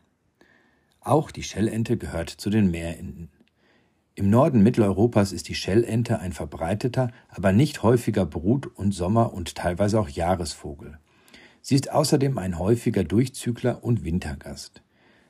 Auch 1.00 1.30
die 1.30 1.42
Schellente 1.42 1.98
gehört 1.98 2.30
zu 2.30 2.48
den 2.48 2.70
Meerenten. 2.70 3.28
Im 4.14 4.30
Norden 4.30 4.62
Mitteleuropas 4.62 5.32
ist 5.32 5.46
die 5.48 5.54
Schellente 5.54 6.18
ein 6.18 6.32
verbreiteter, 6.32 7.10
aber 7.28 7.52
nicht 7.52 7.82
häufiger 7.82 8.24
Brut- 8.24 8.66
und 8.66 8.92
Sommer- 8.92 9.34
und 9.34 9.56
teilweise 9.56 10.00
auch 10.00 10.08
Jahresvogel. 10.08 10.98
Sie 11.60 11.74
ist 11.74 11.92
außerdem 11.92 12.38
ein 12.38 12.58
häufiger 12.58 13.04
Durchzügler 13.04 13.84
und 13.84 14.04
Wintergast. 14.04 14.82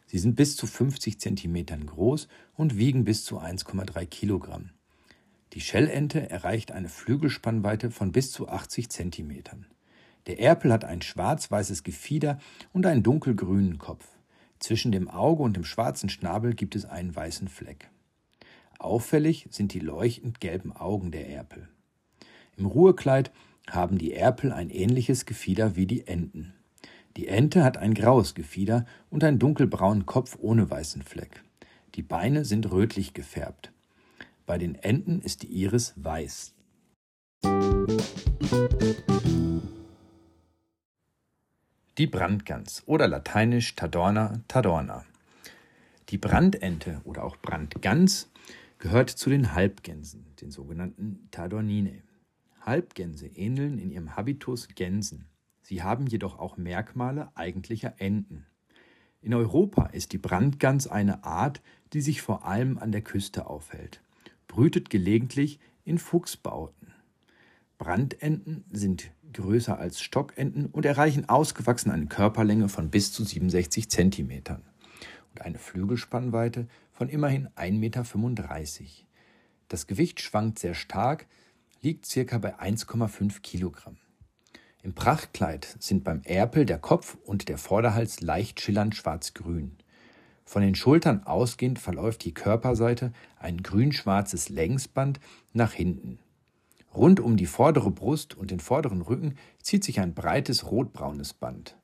Sie 0.07 0.21
sind 0.21 0.37
bis 0.37 0.55
zu 0.55 0.69
50 0.69 1.19
Zentimetern 1.19 1.85
groß 1.85 2.29
und 2.55 2.77
wiegen 2.77 3.03
bis 3.05 3.25
zu 3.25 3.41
1,3 3.41 4.07
Kilogramm. 4.07 4.71
Die 5.53 5.61
Schellente 5.61 6.31
erreicht 6.31 6.71
eine 6.71 6.89
Flügelspannweite 6.89 7.91
von 7.91 8.13
bis 8.13 8.31
zu 8.31 8.49
80 8.49 8.89
Zentimetern. 8.89 9.67
Der 10.29 10.39
Erpel 10.39 10.73
hat 10.73 10.85
ein 10.85 11.01
schwarz-weißes 11.01 11.83
Gefieder 11.83 12.39
und 12.75 12.85
einen 12.85 13.03
dunkelgrünen 13.03 13.79
Kopf. 13.79 14.07
Zwischen 14.59 14.93
dem 14.93 15.09
Auge 15.09 15.43
und 15.43 15.57
dem 15.57 15.65
schwarzen 15.65 16.11
Schnabel 16.11 16.55
gibt 16.55 16.77
es 16.77 16.85
einen 16.85 17.17
weißen 17.17 17.49
Fleck. 17.49 17.89
Auffällig 18.79 19.49
sind 19.51 19.73
die 19.73 19.81
leuchtend 19.81 20.39
gelben 20.41 20.73
Augen 20.73 21.13
der 21.13 21.31
Erpel. 21.31 21.69
Im 22.59 22.67
Ruhekleid 22.67 23.33
haben 23.71 23.97
die 23.97 24.13
Erpel 24.13 24.53
ein 24.53 24.69
ähnliches 24.69 25.25
Gefieder 25.25 25.77
wie 25.77 25.87
die 25.87 26.07
Enten. 26.07 26.53
Die 27.17 27.27
Ente 27.29 27.65
hat 27.65 27.79
ein 27.79 27.95
graues 27.95 28.35
Gefieder 28.35 28.85
und 29.09 29.25
einen 29.25 29.39
dunkelbraunen 29.39 30.05
Kopf 30.05 30.37
ohne 30.39 30.71
weißen 30.71 31.03
Fleck. 31.03 31.43
Die 31.95 32.03
Beine 32.03 32.45
sind 32.45 32.71
rötlich 32.71 33.15
gefärbt. 33.15 33.73
Bei 34.45 34.59
den 34.59 34.75
Enten 34.75 35.23
ist 35.23 35.43
die 35.43 35.49
Iris 35.49 35.95
weiß. 35.97 36.55
Die 41.99 42.07
Brandgans 42.07 42.85
oder 42.87 43.09
lateinisch 43.09 43.75
Tadorna 43.75 44.41
tadorna. 44.47 45.05
Die 46.11 46.19
Brandente 46.19 47.01
oder 47.03 47.25
auch 47.25 47.37
Brandgans 47.39 48.31
gehört 48.79 49.11
zu 49.11 49.31
den 49.31 49.53
Halbgänsen, 49.53 50.25
den 50.41 50.53
sogenannten 50.53 51.27
Tadorninae. 51.33 52.05
Halbgänse 52.61 53.27
ähneln 53.27 53.81
in 53.81 53.91
ihrem 53.91 54.15
Habitus 54.15 54.69
Gänsen. 54.77 55.27
Sie 55.61 55.83
haben 55.83 56.07
jedoch 56.07 56.39
auch 56.39 56.57
Merkmale 56.57 57.33
eigentlicher 57.35 57.95
Enten. 57.99 58.47
In 59.21 59.35
Europa 59.35 59.87
ist 59.87 60.13
die 60.13 60.19
Brandgans 60.19 60.87
eine 60.87 61.25
Art, 61.25 61.61
die 61.95 62.01
sich 62.01 62.23
vor 62.23 62.45
allem 62.45 62.79
an 62.79 62.93
der 62.93 63.03
Küste 63.03 63.49
aufhält, 63.49 64.01
brütet 64.47 64.89
gelegentlich 64.89 65.59
in 65.83 65.99
Fuchsbauten. 65.99 66.95
Brandenten 67.77 68.65
sind 68.71 69.11
größer 69.33 69.79
als 69.79 70.01
Stockenten 70.01 70.67
und 70.67 70.85
erreichen 70.85 71.29
ausgewachsen 71.29 71.91
eine 71.91 72.07
Körperlänge 72.07 72.69
von 72.69 72.91
bis 72.91 73.13
zu 73.13 73.25
67 73.25 73.91
Zentimetern 73.91 74.63
und 75.31 75.43
eine 75.43 75.59
Flügelspannweite 75.59 76.67
von 76.93 77.09
immerhin 77.09 77.49
1,35 77.57 77.73
Meter. 77.79 78.05
Das 79.69 79.87
Gewicht 79.87 80.21
schwankt 80.21 80.59
sehr 80.59 80.75
stark, 80.75 81.27
liegt 81.83 82.07
circa 82.07 82.39
bei 82.39 82.59
1,5 82.59 83.41
Kilogramm. 83.43 83.99
Im 84.83 84.95
Prachtkleid 84.95 85.77
sind 85.81 86.05
beim 86.05 86.23
Erpel 86.23 86.65
der 86.65 86.79
Kopf 86.79 87.17
und 87.25 87.49
der 87.49 87.59
Vorderhals 87.59 88.21
leicht 88.21 88.61
schillernd 88.61 88.95
schwarz-grün. 88.95 89.77
Von 90.45 90.63
den 90.63 90.75
Schultern 90.75 91.25
ausgehend 91.25 91.79
verläuft 91.79 92.25
die 92.25 92.33
Körperseite 92.33 93.13
ein 93.39 93.63
grün-schwarzes 93.63 94.49
Längsband 94.49 95.21
nach 95.53 95.73
hinten. 95.73 96.19
Rund 96.95 97.21
um 97.21 97.37
die 97.37 97.47
vordere 97.47 97.91
Brust 97.91 98.37
und 98.37 98.51
den 98.51 98.61
vorderen 98.61 99.03
Rücken 99.03 99.37
zieht 99.63 99.85
sich 99.85 100.01
ein 100.01 100.15
breites 100.15 100.71
rotbraunes 100.71 101.35
Band. 101.35 101.77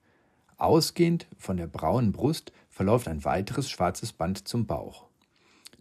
Ausgehend 0.56 1.26
von 1.36 1.56
der 1.56 1.66
braunen 1.66 2.12
Brust 2.12 2.52
verläuft 2.70 3.08
ein 3.08 3.24
weiteres 3.24 3.68
schwarzes 3.68 4.12
Band 4.12 4.48
zum 4.48 4.66
Bauch. 4.66 5.06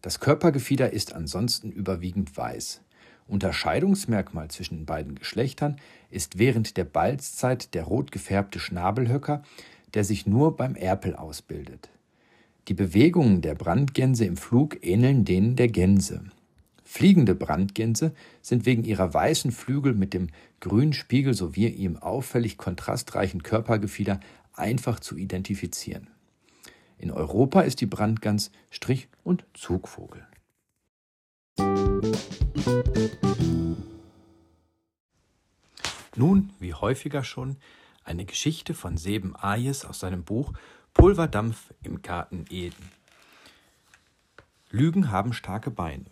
Das 0.02 0.20
Körpergefieder 0.20 0.92
ist 0.92 1.14
ansonsten 1.14 1.72
überwiegend 1.72 2.36
weiß. 2.36 2.82
Unterscheidungsmerkmal 3.28 4.50
zwischen 4.50 4.78
den 4.78 4.86
beiden 4.86 5.16
Geschlechtern 5.16 5.78
ist 6.10 6.38
während 6.38 6.76
der 6.76 6.84
Balzzeit 6.84 7.74
der 7.74 7.86
rot 7.86 8.12
gefärbte 8.12 8.60
Schnabelhöcker, 8.60 9.44
der 9.94 10.04
sich 10.04 10.28
nur 10.28 10.58
beim 10.58 10.76
Erpel 10.76 11.16
ausbildet. 11.16 11.90
Die 12.68 12.74
Bewegungen 12.74 13.42
der 13.42 13.56
Brandgänse 13.56 14.26
im 14.26 14.38
Flug 14.38 14.86
ähneln 14.86 15.26
denen 15.26 15.56
der 15.56 15.68
Gänse. 15.68 16.26
Fliegende 16.96 17.34
Brandgänse 17.34 18.14
sind 18.44 18.68
wegen 18.68 18.84
ihrer 18.84 19.16
weißen 19.16 19.52
Flügel 19.52 19.96
mit 19.96 20.14
dem 20.14 20.28
grünen 20.60 20.94
Spiegel 20.94 21.34
sowie 21.34 21.68
ihrem 21.68 21.98
auffällig 21.98 22.60
kontrastreichen 22.60 23.42
Körpergefieder 23.42 24.20
einfach 24.54 25.00
zu 25.00 25.18
identifizieren. 25.18 26.06
In 27.00 27.10
Europa 27.10 27.62
ist 27.62 27.82
die 27.82 27.88
Brandgans 27.88 28.52
Strich- 28.70 29.08
und 29.24 29.44
Zugvogel. 29.56 30.28
Nun, 36.16 36.52
wie 36.60 36.76
häufiger 36.76 37.24
schon, 37.24 37.58
Eine 38.04 38.26
Geschichte 38.26 38.76
von 38.76 38.98
Seben 38.98 39.36
Ayes 39.36 39.84
aus 39.84 40.00
seinem 40.00 40.24
Buch 40.24 40.54
Pulverdampf 40.94 41.74
im 41.82 42.04
Garten 42.04 42.46
Eden. 42.52 42.92
Lügen 44.70 45.10
haben 45.10 45.34
starke 45.34 45.72
Beine. 45.72 46.06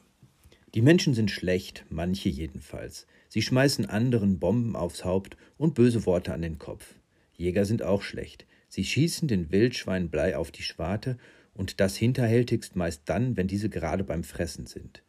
Die 0.73 0.81
Menschen 0.81 1.13
sind 1.13 1.29
schlecht, 1.29 1.85
manche 1.89 2.29
jedenfalls. 2.29 3.05
Sie 3.27 3.41
schmeißen 3.41 3.85
anderen 3.85 4.39
Bomben 4.39 4.75
aufs 4.75 5.03
Haupt 5.03 5.35
und 5.57 5.75
böse 5.75 6.05
Worte 6.05 6.33
an 6.33 6.41
den 6.41 6.59
Kopf. 6.59 6.95
Jäger 7.33 7.65
sind 7.65 7.83
auch 7.83 8.01
schlecht. 8.01 8.45
Sie 8.69 8.85
schießen 8.85 9.27
den 9.27 9.51
Wildschwein 9.51 10.09
Blei 10.09 10.37
auf 10.37 10.51
die 10.51 10.63
Schwarte 10.63 11.17
und 11.53 11.81
das 11.81 11.97
hinterhältigst 11.97 12.77
meist 12.77 13.01
dann, 13.05 13.35
wenn 13.35 13.47
diese 13.47 13.69
gerade 13.69 14.05
beim 14.05 14.23
Fressen 14.23 14.65
sind. 14.65 15.03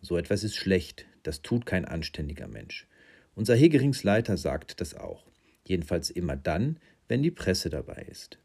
So 0.00 0.16
etwas 0.16 0.44
ist 0.44 0.54
schlecht, 0.54 1.06
das 1.24 1.42
tut 1.42 1.66
kein 1.66 1.84
anständiger 1.84 2.46
Mensch. 2.46 2.86
Unser 3.34 3.56
Hegeringsleiter 3.56 4.36
sagt 4.36 4.80
das 4.80 4.94
auch. 4.94 5.26
Jedenfalls 5.66 6.10
immer 6.10 6.36
dann, 6.36 6.78
wenn 7.08 7.22
die 7.22 7.32
Presse 7.32 7.70
dabei 7.70 8.06
ist. 8.08 8.38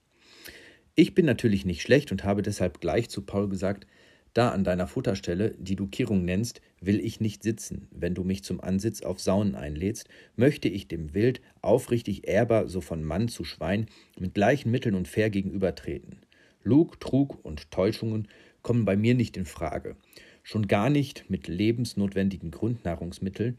Ich 0.96 1.14
bin 1.14 1.26
natürlich 1.26 1.66
nicht 1.66 1.82
schlecht 1.82 2.12
und 2.12 2.24
habe 2.24 2.42
deshalb 2.42 2.82
gleich 2.82 3.10
zu 3.10 3.22
Paul 3.22 3.50
gesagt, 3.50 3.86
da 4.34 4.50
an 4.50 4.64
deiner 4.64 4.88
Futterstelle, 4.88 5.56
die 5.60 5.76
du 5.76 5.88
Kirrung 5.88 6.26
nennst, 6.26 6.62
will 6.82 7.00
ich 7.00 7.20
nicht 7.20 7.44
sitzen. 7.44 7.88
Wenn 7.92 8.16
du 8.16 8.24
mich 8.24 8.44
zum 8.44 8.62
Ansitz 8.62 9.02
auf 9.04 9.20
Saunen 9.20 9.56
einlädst, 9.56 10.08
möchte 10.36 10.68
ich 10.68 10.88
dem 10.88 11.14
Wild 11.14 11.42
aufrichtig 11.62 12.28
ehrbar, 12.28 12.68
so 12.68 12.82
von 12.82 13.04
Mann 13.04 13.28
zu 13.28 13.44
Schwein, 13.44 13.88
mit 14.20 14.34
gleichen 14.34 14.72
Mitteln 14.72 14.96
und 14.96 15.08
fair 15.08 15.30
gegenübertreten. 15.30 16.18
Lug, 16.64 17.00
Trug 17.00 17.44
und 17.44 17.70
Täuschungen 17.72 18.28
kommen 18.62 18.86
bei 18.86 18.96
mir 18.96 19.14
nicht 19.14 19.38
in 19.38 19.46
Frage. 19.46 19.96
Schon 20.42 20.68
gar 20.68 20.90
nicht 20.90 21.30
mit 21.30 21.48
lebensnotwendigen 21.48 22.52
Grundnahrungsmitteln, 22.52 23.58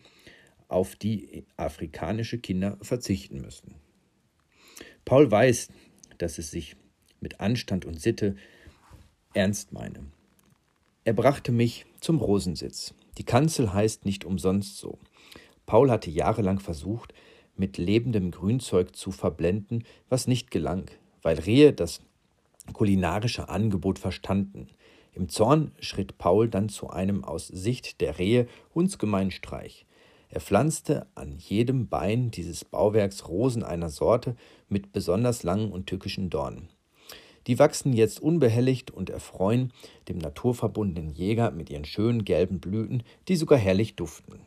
auf 0.69 0.97
die 0.97 1.45
afrikanische 1.57 2.38
Kinder 2.38 2.78
verzichten 2.83 3.40
müssen. 3.40 3.75
Paul 5.04 5.31
weiß, 5.31 5.69
dass 6.19 6.38
es 6.38 6.50
sich 6.50 6.76
mit 7.21 7.40
Anstand 7.40 7.85
und 7.85 8.00
Sitte 8.00 8.35
ernst 9.35 9.73
meine. 9.73 10.00
Er 11.07 11.13
brachte 11.13 11.53
mich 11.53 11.85
zum 12.01 12.19
Rosensitz. 12.19 12.95
Die 13.19 13.25
Kanzel 13.25 13.75
heißt 13.75 14.07
nicht 14.07 14.25
umsonst 14.25 14.79
so. 14.79 14.99
Paul 15.67 15.91
hatte 15.91 16.11
jahrelang 16.11 16.61
versucht, 16.61 17.13
mit 17.57 17.77
lebendem 17.77 18.31
Grünzeug 18.31 18.97
zu 18.97 19.13
verblenden, 19.13 19.85
was 20.09 20.27
nicht 20.27 20.51
gelang, 20.51 20.91
weil 21.21 21.39
Rehe 21.39 21.75
das 21.75 22.01
kulinarische 22.73 23.51
Angebot 23.51 23.99
verstanden. 23.99 24.69
Im 25.13 25.29
Zorn 25.29 25.73
schritt 25.79 26.17
Paul 26.17 26.49
dann 26.49 26.71
zu 26.71 26.89
einem 26.89 27.23
aus 27.23 27.49
Sicht 27.49 28.01
der 28.01 28.19
Rehe 28.19 28.49
hundsgemeinen 28.75 29.31
Streich. 29.31 29.85
Er 30.31 30.41
pflanzte 30.41 31.07
an 31.15 31.37
jedem 31.37 31.87
Bein 31.89 32.31
dieses 32.31 32.65
Bauwerks 32.65 33.29
Rosen 33.29 33.63
einer 33.63 33.91
Sorte 33.91 34.37
mit 34.71 34.93
besonders 34.93 35.43
langen 35.43 35.71
und 35.71 35.87
tückischen 35.87 36.31
Dornen. 36.31 36.71
Die 37.47 37.59
wachsen 37.59 37.93
jetzt 37.93 38.21
unbehelligt 38.21 38.91
und 38.91 39.11
erfreuen 39.11 39.73
dem 40.09 40.19
naturverbundenen 40.19 41.13
Jäger 41.13 41.51
mit 41.51 41.71
ihren 41.71 41.85
schönen 41.85 42.25
gelben 42.25 42.61
Blüten, 42.61 43.03
die 43.29 43.37
sogar 43.37 43.59
herrlich 43.59 43.97
duften. 43.97 44.41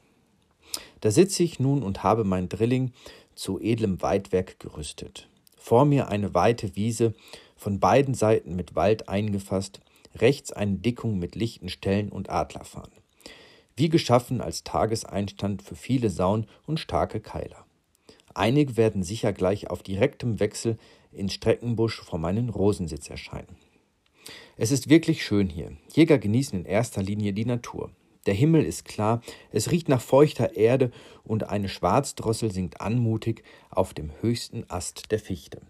Da 1.01 1.11
sitze 1.11 1.43
ich 1.43 1.59
nun 1.59 1.83
und 1.83 2.03
habe 2.03 2.23
mein 2.23 2.49
Drilling 2.49 2.91
zu 3.35 3.59
edlem 3.59 4.01
Weidwerk 4.01 4.59
gerüstet. 4.59 5.29
Vor 5.55 5.85
mir 5.85 6.07
eine 6.07 6.33
weite 6.33 6.75
Wiese, 6.75 7.13
von 7.55 7.79
beiden 7.79 8.13
Seiten 8.13 8.55
mit 8.55 8.75
Wald 8.75 9.09
eingefasst, 9.09 9.81
rechts 10.15 10.51
eine 10.51 10.75
Dickung 10.75 11.19
mit 11.19 11.35
lichten 11.35 11.69
Stellen 11.69 12.09
und 12.09 12.29
Adlerfahnen. 12.29 12.91
Wie 13.75 13.89
geschaffen 13.89 14.41
als 14.41 14.63
Tageseinstand 14.63 15.61
für 15.61 15.75
viele 15.75 16.09
Sauen 16.09 16.47
und 16.65 16.79
starke 16.79 17.19
Keiler. 17.19 17.65
Einige 18.33 18.77
werden 18.77 19.03
sicher 19.03 19.33
gleich 19.33 19.69
auf 19.69 19.83
direktem 19.83 20.39
Wechsel 20.39 20.77
in 21.17 21.29
Streckenbusch 21.29 22.01
vor 22.01 22.19
meinen 22.19 22.49
Rosensitz 22.49 23.09
erscheinen. 23.09 23.55
Es 24.57 24.71
ist 24.71 24.89
wirklich 24.89 25.25
schön 25.25 25.49
hier. 25.49 25.71
Jäger 25.93 26.17
genießen 26.17 26.59
in 26.59 26.65
erster 26.65 27.01
Linie 27.01 27.33
die 27.33 27.45
Natur. 27.45 27.91
Der 28.25 28.33
Himmel 28.33 28.65
ist 28.65 28.85
klar, 28.85 29.21
es 29.51 29.71
riecht 29.71 29.87
nach 29.87 30.01
feuchter 30.01 30.55
Erde 30.55 30.91
und 31.23 31.49
eine 31.49 31.69
Schwarzdrossel 31.69 32.51
singt 32.51 32.81
anmutig 32.81 33.43
auf 33.69 33.93
dem 33.93 34.11
höchsten 34.21 34.69
Ast 34.69 35.11
der 35.11 35.19
Fichte. 35.19 35.61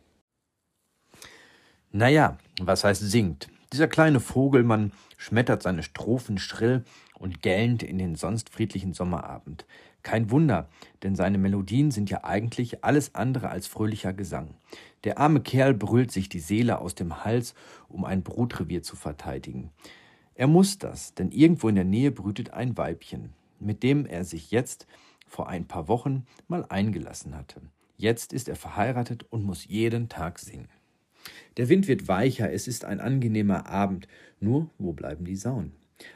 Naja, 1.91 2.37
was 2.59 2.83
heißt 2.83 3.01
singt? 3.01 3.47
Dieser 3.73 3.87
kleine 3.87 4.19
Vogelmann 4.19 4.91
schmettert 5.17 5.61
seine 5.61 5.83
Strophen 5.83 6.37
schrill 6.37 6.83
und 7.19 7.41
gellend 7.41 7.83
in 7.83 7.97
den 7.97 8.15
sonst 8.15 8.49
friedlichen 8.49 8.93
Sommerabend. 8.93 9.65
Kein 10.03 10.31
Wunder, 10.31 10.69
denn 11.03 11.15
seine 11.15 11.37
Melodien 11.37 11.91
sind 11.91 12.09
ja 12.09 12.23
eigentlich 12.23 12.83
alles 12.83 13.15
andere 13.15 13.49
als 13.49 13.67
fröhlicher 13.67 14.13
Gesang. 14.13 14.55
Der 15.03 15.17
arme 15.17 15.41
Kerl 15.41 15.73
brüllt 15.73 16.11
sich 16.11 16.29
die 16.29 16.39
Seele 16.39 16.79
aus 16.79 16.95
dem 16.95 17.25
Hals, 17.25 17.53
um 17.89 18.05
ein 18.05 18.23
Brutrevier 18.23 18.83
zu 18.83 18.95
verteidigen. 18.95 19.71
Er 20.35 20.47
muss 20.47 20.77
das, 20.77 21.13
denn 21.13 21.31
irgendwo 21.31 21.67
in 21.67 21.75
der 21.75 21.83
Nähe 21.83 22.11
brütet 22.11 22.51
ein 22.51 22.77
Weibchen, 22.77 23.33
mit 23.59 23.83
dem 23.83 24.05
er 24.05 24.23
sich 24.23 24.51
jetzt 24.51 24.87
vor 25.25 25.49
ein 25.49 25.65
paar 25.65 25.87
Wochen 25.87 26.25
mal 26.47 26.65
eingelassen 26.69 27.35
hatte. 27.35 27.61
Jetzt 27.97 28.31
ist 28.31 28.47
er 28.47 28.55
verheiratet 28.55 29.25
und 29.29 29.43
muss 29.43 29.65
jeden 29.65 30.07
Tag 30.07 30.37
singen. 30.39 30.69
Der 31.57 31.67
Wind 31.67 31.87
wird 31.87 32.07
weicher, 32.07 32.51
es 32.51 32.67
ist 32.67 32.85
ein 32.85 32.99
angenehmer 32.99 33.65
Abend. 33.67 34.07
Nur, 34.39 34.69
wo 34.77 34.93
bleiben 34.93 35.25
die 35.25 35.35
Sauen? 35.35 35.73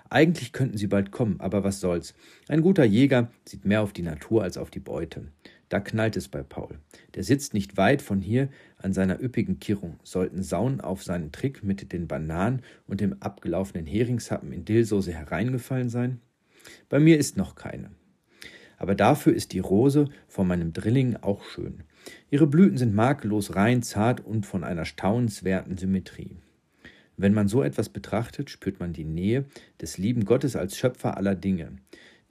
Eigentlich 0.09 0.53
könnten 0.53 0.77
sie 0.77 0.87
bald 0.87 1.11
kommen, 1.11 1.39
aber 1.39 1.63
was 1.63 1.79
soll's. 1.79 2.13
Ein 2.47 2.61
guter 2.61 2.83
Jäger 2.83 3.31
sieht 3.45 3.65
mehr 3.65 3.81
auf 3.81 3.93
die 3.93 4.01
Natur 4.01 4.43
als 4.43 4.57
auf 4.57 4.69
die 4.69 4.79
Beute. 4.79 5.27
Da 5.69 5.79
knallt 5.79 6.17
es 6.17 6.27
bei 6.27 6.43
Paul. 6.43 6.79
Der 7.15 7.23
sitzt 7.23 7.53
nicht 7.53 7.77
weit 7.77 8.01
von 8.01 8.19
hier 8.19 8.49
an 8.77 8.91
seiner 8.91 9.21
üppigen 9.21 9.59
Kirrung. 9.59 9.99
Sollten 10.03 10.43
Sauen 10.43 10.81
auf 10.81 11.01
seinen 11.01 11.31
Trick 11.31 11.63
mit 11.63 11.93
den 11.93 12.07
Bananen 12.07 12.61
und 12.87 12.99
dem 12.99 13.15
abgelaufenen 13.21 13.85
Heringshappen 13.85 14.51
in 14.51 14.65
Dillsoße 14.65 15.13
hereingefallen 15.13 15.89
sein? 15.89 16.19
Bei 16.89 16.99
mir 16.99 17.17
ist 17.17 17.37
noch 17.37 17.55
keine. 17.55 17.91
Aber 18.77 18.95
dafür 18.95 19.33
ist 19.33 19.53
die 19.53 19.59
Rose 19.59 20.09
vor 20.27 20.43
meinem 20.43 20.73
Drilling 20.73 21.15
auch 21.15 21.43
schön. 21.45 21.83
Ihre 22.29 22.47
Blüten 22.47 22.77
sind 22.77 22.93
makellos 22.93 23.55
rein, 23.55 23.81
zart 23.83 24.19
und 24.19 24.45
von 24.45 24.63
einer 24.63 24.85
staunenswerten 24.85 25.77
Symmetrie. 25.77 26.35
Wenn 27.21 27.35
man 27.35 27.47
so 27.47 27.61
etwas 27.61 27.89
betrachtet, 27.89 28.49
spürt 28.49 28.79
man 28.79 28.93
die 28.93 29.05
Nähe 29.05 29.45
des 29.79 29.99
lieben 29.99 30.25
Gottes 30.25 30.55
als 30.55 30.75
Schöpfer 30.75 31.17
aller 31.17 31.35
Dinge. 31.35 31.73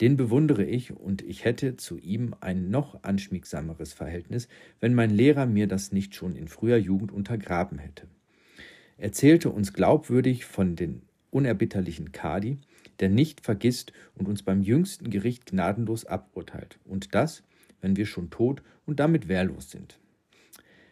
Den 0.01 0.17
bewundere 0.17 0.65
ich 0.65 0.91
und 0.91 1.21
ich 1.21 1.45
hätte 1.45 1.77
zu 1.77 1.97
ihm 1.97 2.35
ein 2.41 2.69
noch 2.71 3.01
anschmiegsameres 3.01 3.93
Verhältnis, 3.93 4.49
wenn 4.81 4.93
mein 4.93 5.09
Lehrer 5.09 5.45
mir 5.45 5.67
das 5.67 5.93
nicht 5.93 6.13
schon 6.13 6.35
in 6.35 6.49
früher 6.49 6.75
Jugend 6.75 7.13
untergraben 7.13 7.79
hätte. 7.79 8.05
Er 8.97 9.13
zählte 9.13 9.49
uns 9.49 9.71
glaubwürdig 9.71 10.43
von 10.43 10.75
den 10.75 11.03
unerbitterlichen 11.29 12.11
Kadi, 12.11 12.57
der 12.99 13.07
nicht 13.07 13.39
vergisst 13.39 13.93
und 14.15 14.27
uns 14.27 14.43
beim 14.43 14.61
jüngsten 14.61 15.09
Gericht 15.09 15.45
gnadenlos 15.45 16.03
aburteilt. 16.03 16.79
Und 16.83 17.15
das, 17.15 17.43
wenn 17.79 17.95
wir 17.95 18.05
schon 18.05 18.29
tot 18.29 18.61
und 18.85 18.99
damit 18.99 19.29
wehrlos 19.29 19.71
sind. 19.71 20.01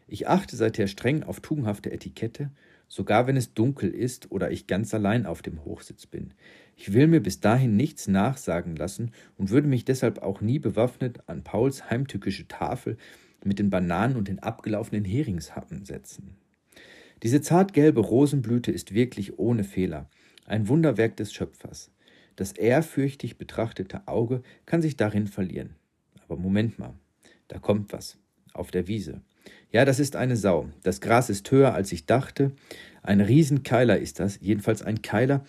Ich 0.07 0.29
achte 0.29 0.55
seither 0.55 0.87
streng 0.87 1.23
auf 1.23 1.41
tugendhafte 1.41 1.91
Etikette, 1.91 2.49
sogar 2.89 3.27
wenn 3.27 3.37
es 3.37 3.53
dunkel 3.53 3.91
ist 3.91 4.31
oder 4.31 4.51
ich 4.51 4.67
ganz 4.67 4.93
allein 4.93 5.25
auf 5.25 5.41
dem 5.41 5.63
Hochsitz 5.63 6.05
bin. 6.05 6.33
Ich 6.75 6.91
will 6.91 7.07
mir 7.07 7.21
bis 7.21 7.39
dahin 7.39 7.77
nichts 7.77 8.07
nachsagen 8.07 8.75
lassen 8.75 9.11
und 9.37 9.51
würde 9.51 9.67
mich 9.67 9.85
deshalb 9.85 10.21
auch 10.21 10.41
nie 10.41 10.59
bewaffnet 10.59 11.21
an 11.27 11.43
Pauls 11.43 11.89
heimtückische 11.89 12.47
Tafel 12.47 12.97
mit 13.45 13.59
den 13.59 13.69
Bananen 13.69 14.17
und 14.17 14.27
den 14.27 14.39
abgelaufenen 14.39 15.05
Heringshappen 15.05 15.85
setzen. 15.85 16.35
Diese 17.23 17.41
zartgelbe 17.41 18.01
Rosenblüte 18.01 18.71
ist 18.71 18.93
wirklich 18.93 19.39
ohne 19.39 19.63
Fehler, 19.63 20.09
ein 20.45 20.67
Wunderwerk 20.67 21.15
des 21.15 21.31
Schöpfers. 21.31 21.91
Das 22.35 22.53
ehrfürchtig 22.53 23.37
betrachtete 23.37 24.07
Auge 24.07 24.41
kann 24.65 24.81
sich 24.81 24.97
darin 24.97 25.27
verlieren. 25.27 25.75
Aber 26.23 26.37
Moment 26.37 26.79
mal, 26.79 26.93
da 27.49 27.59
kommt 27.59 27.93
was. 27.93 28.17
Auf 28.53 28.71
der 28.71 28.87
Wiese. 28.87 29.21
Ja, 29.71 29.85
das 29.85 29.99
ist 29.99 30.15
eine 30.15 30.35
Sau. 30.35 30.67
Das 30.81 30.99
Gras 30.99 31.29
ist 31.29 31.49
höher, 31.51 31.75
als 31.75 31.91
ich 31.91 32.07
dachte. 32.07 32.53
Ein 33.03 33.21
Riesenkeiler 33.21 33.99
ist 33.99 34.19
das, 34.19 34.39
jedenfalls 34.41 34.81
ein 34.81 35.03
Keiler 35.03 35.45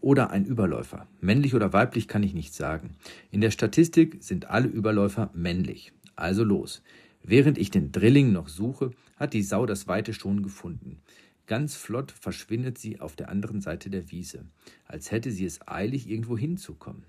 oder 0.00 0.30
ein 0.30 0.44
Überläufer. 0.44 1.08
Männlich 1.20 1.54
oder 1.54 1.72
weiblich 1.72 2.06
kann 2.06 2.22
ich 2.22 2.34
nicht 2.34 2.52
sagen. 2.52 2.96
In 3.30 3.40
der 3.40 3.50
Statistik 3.50 4.18
sind 4.20 4.50
alle 4.50 4.68
Überläufer 4.68 5.30
männlich. 5.32 5.92
Also 6.16 6.44
los. 6.44 6.82
Während 7.22 7.56
ich 7.56 7.70
den 7.70 7.92
Drilling 7.92 8.30
noch 8.32 8.48
suche, 8.48 8.90
hat 9.16 9.32
die 9.32 9.42
Sau 9.42 9.64
das 9.64 9.88
Weite 9.88 10.12
schon 10.12 10.42
gefunden. 10.42 11.00
Ganz 11.46 11.74
flott 11.74 12.12
verschwindet 12.12 12.76
sie 12.76 13.00
auf 13.00 13.16
der 13.16 13.30
anderen 13.30 13.62
Seite 13.62 13.88
der 13.88 14.10
Wiese, 14.10 14.44
als 14.84 15.10
hätte 15.10 15.30
sie 15.30 15.46
es 15.46 15.66
eilig, 15.66 16.10
irgendwo 16.10 16.36
hinzukommen. 16.36 17.04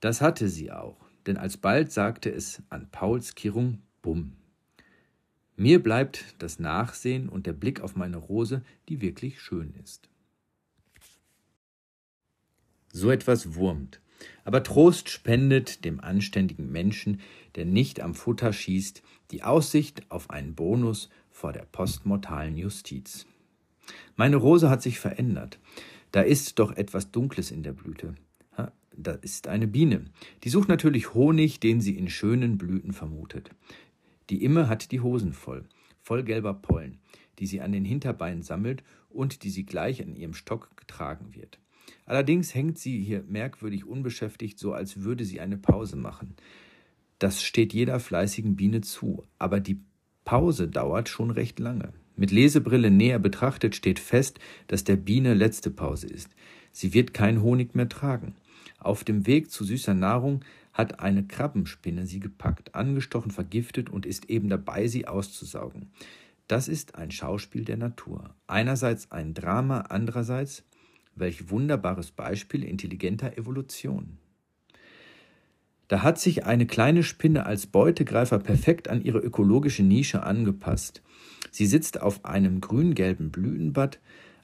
Das 0.00 0.22
hatte 0.22 0.48
sie 0.48 0.72
auch, 0.72 0.96
denn 1.26 1.36
alsbald 1.36 1.92
sagte 1.92 2.30
es 2.30 2.62
an 2.70 2.88
Pauls 2.90 3.34
Kirrung 3.34 3.82
Bumm. 4.00 4.32
Mir 5.60 5.82
bleibt 5.82 6.36
das 6.38 6.60
Nachsehen 6.60 7.28
und 7.28 7.44
der 7.48 7.52
Blick 7.52 7.80
auf 7.80 7.96
meine 7.96 8.16
Rose, 8.16 8.62
die 8.88 9.00
wirklich 9.00 9.40
schön 9.40 9.74
ist. 9.82 10.08
So 12.92 13.10
etwas 13.10 13.56
wurmt. 13.56 14.00
Aber 14.44 14.62
Trost 14.62 15.08
spendet 15.08 15.84
dem 15.84 15.98
anständigen 15.98 16.70
Menschen, 16.70 17.20
der 17.56 17.64
nicht 17.64 18.00
am 18.00 18.14
Futter 18.14 18.52
schießt, 18.52 19.02
die 19.32 19.42
Aussicht 19.42 20.08
auf 20.12 20.30
einen 20.30 20.54
Bonus 20.54 21.10
vor 21.28 21.52
der 21.52 21.66
postmortalen 21.72 22.56
Justiz. 22.56 23.26
Meine 24.14 24.36
Rose 24.36 24.70
hat 24.70 24.80
sich 24.80 25.00
verändert. 25.00 25.58
Da 26.12 26.20
ist 26.20 26.60
doch 26.60 26.76
etwas 26.76 27.10
Dunkles 27.10 27.50
in 27.50 27.64
der 27.64 27.72
Blüte. 27.72 28.14
Da 29.00 29.12
ist 29.12 29.46
eine 29.46 29.68
Biene. 29.68 30.04
Die 30.42 30.48
sucht 30.48 30.68
natürlich 30.68 31.14
Honig, 31.14 31.60
den 31.60 31.80
sie 31.80 31.96
in 31.96 32.10
schönen 32.10 32.58
Blüten 32.58 32.92
vermutet. 32.92 33.50
Die 34.30 34.44
Imme 34.44 34.68
hat 34.68 34.92
die 34.92 35.00
Hosen 35.00 35.32
voll, 35.32 35.64
voll 36.02 36.22
gelber 36.22 36.54
Pollen, 36.54 36.98
die 37.38 37.46
sie 37.46 37.60
an 37.60 37.72
den 37.72 37.84
Hinterbeinen 37.84 38.42
sammelt 38.42 38.82
und 39.08 39.42
die 39.42 39.50
sie 39.50 39.64
gleich 39.64 40.02
an 40.02 40.16
ihrem 40.16 40.34
Stock 40.34 40.76
getragen 40.76 41.34
wird. 41.34 41.58
Allerdings 42.04 42.54
hängt 42.54 42.78
sie 42.78 43.00
hier 43.00 43.24
merkwürdig 43.28 43.86
unbeschäftigt, 43.86 44.58
so 44.58 44.72
als 44.72 45.02
würde 45.02 45.24
sie 45.24 45.40
eine 45.40 45.56
Pause 45.56 45.96
machen. 45.96 46.34
Das 47.18 47.42
steht 47.42 47.72
jeder 47.72 48.00
fleißigen 48.00 48.56
Biene 48.56 48.80
zu, 48.82 49.24
aber 49.38 49.60
die 49.60 49.80
Pause 50.24 50.68
dauert 50.68 51.08
schon 51.08 51.30
recht 51.30 51.58
lange. 51.58 51.92
Mit 52.16 52.30
Lesebrille 52.30 52.90
näher 52.90 53.18
betrachtet 53.18 53.76
steht 53.76 53.98
fest, 53.98 54.38
dass 54.66 54.84
der 54.84 54.96
Biene 54.96 55.34
letzte 55.34 55.70
Pause 55.70 56.08
ist. 56.08 56.30
Sie 56.72 56.92
wird 56.92 57.14
kein 57.14 57.42
Honig 57.42 57.74
mehr 57.74 57.88
tragen. 57.88 58.34
Auf 58.78 59.04
dem 59.04 59.26
Weg 59.26 59.50
zu 59.50 59.64
süßer 59.64 59.94
Nahrung 59.94 60.44
hat 60.78 61.00
eine 61.00 61.26
Krabbenspinne 61.26 62.06
sie 62.06 62.20
gepackt, 62.20 62.76
angestochen, 62.76 63.32
vergiftet 63.32 63.90
und 63.90 64.06
ist 64.06 64.30
eben 64.30 64.48
dabei, 64.48 64.86
sie 64.86 65.08
auszusaugen. 65.08 65.90
Das 66.46 66.68
ist 66.68 66.94
ein 66.94 67.10
Schauspiel 67.10 67.64
der 67.64 67.76
Natur. 67.76 68.34
Einerseits 68.46 69.10
ein 69.10 69.34
Drama, 69.34 69.80
andererseits 69.80 70.64
welch 71.16 71.50
wunderbares 71.50 72.12
Beispiel 72.12 72.62
intelligenter 72.62 73.36
Evolution. 73.36 74.18
Da 75.88 76.02
hat 76.02 76.20
sich 76.20 76.46
eine 76.46 76.66
kleine 76.66 77.02
Spinne 77.02 77.44
als 77.44 77.66
Beutegreifer 77.66 78.38
perfekt 78.38 78.88
an 78.88 79.02
ihre 79.02 79.18
ökologische 79.18 79.82
Nische 79.82 80.22
angepasst. 80.22 81.02
Sie 81.50 81.66
sitzt 81.66 82.00
auf 82.00 82.24
einem 82.24 82.60
grün-gelben 82.60 83.30
Blütenbad 83.30 83.98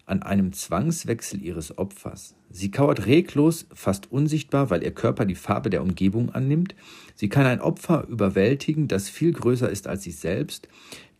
an 0.07 0.23
einem 0.23 0.53
Zwangswechsel 0.53 1.43
ihres 1.43 1.79
Opfers. 1.79 2.35
Sie 2.51 2.71
kauert 2.71 3.07
reglos, 3.07 3.67
fast 3.73 4.13
unsichtbar, 4.13 4.71
weil 4.71 4.83
ihr 4.83 4.93
Körper 4.93 5.25
die 5.25 5.35
Farbe 5.35 5.71
der 5.71 5.83
Umgebung 5.83 6.31
annimmt. 6.31 6.75
Sie 7.15 7.29
kann 7.29 7.47
ein 7.47 7.61
Opfer 7.61 8.07
überwältigen, 8.09 8.87
das 8.87 9.09
viel 9.09 9.33
größer 9.33 9.69
ist 9.69 9.87
als 9.87 10.03
sie 10.03 10.11
selbst, 10.11 10.69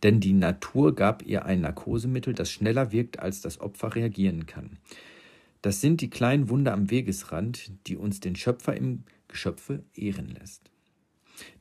denn 0.03 0.19
die 0.19 0.33
Natur 0.33 0.93
gab 0.93 1.23
ihr 1.25 1.45
ein 1.45 1.61
Narkosemittel, 1.61 2.33
das 2.33 2.51
schneller 2.51 2.91
wirkt, 2.91 3.19
als 3.19 3.41
das 3.41 3.59
Opfer 3.59 3.95
reagieren 3.95 4.45
kann. 4.45 4.77
Das 5.61 5.81
sind 5.81 6.01
die 6.01 6.11
kleinen 6.11 6.49
Wunder 6.49 6.73
am 6.73 6.91
Wegesrand, 6.91 7.71
die 7.87 7.97
uns 7.97 8.19
den 8.19 8.35
Schöpfer 8.35 8.77
im 8.77 9.03
Geschöpfe 9.27 9.83
ehren 9.95 10.29
lässt. 10.39 10.69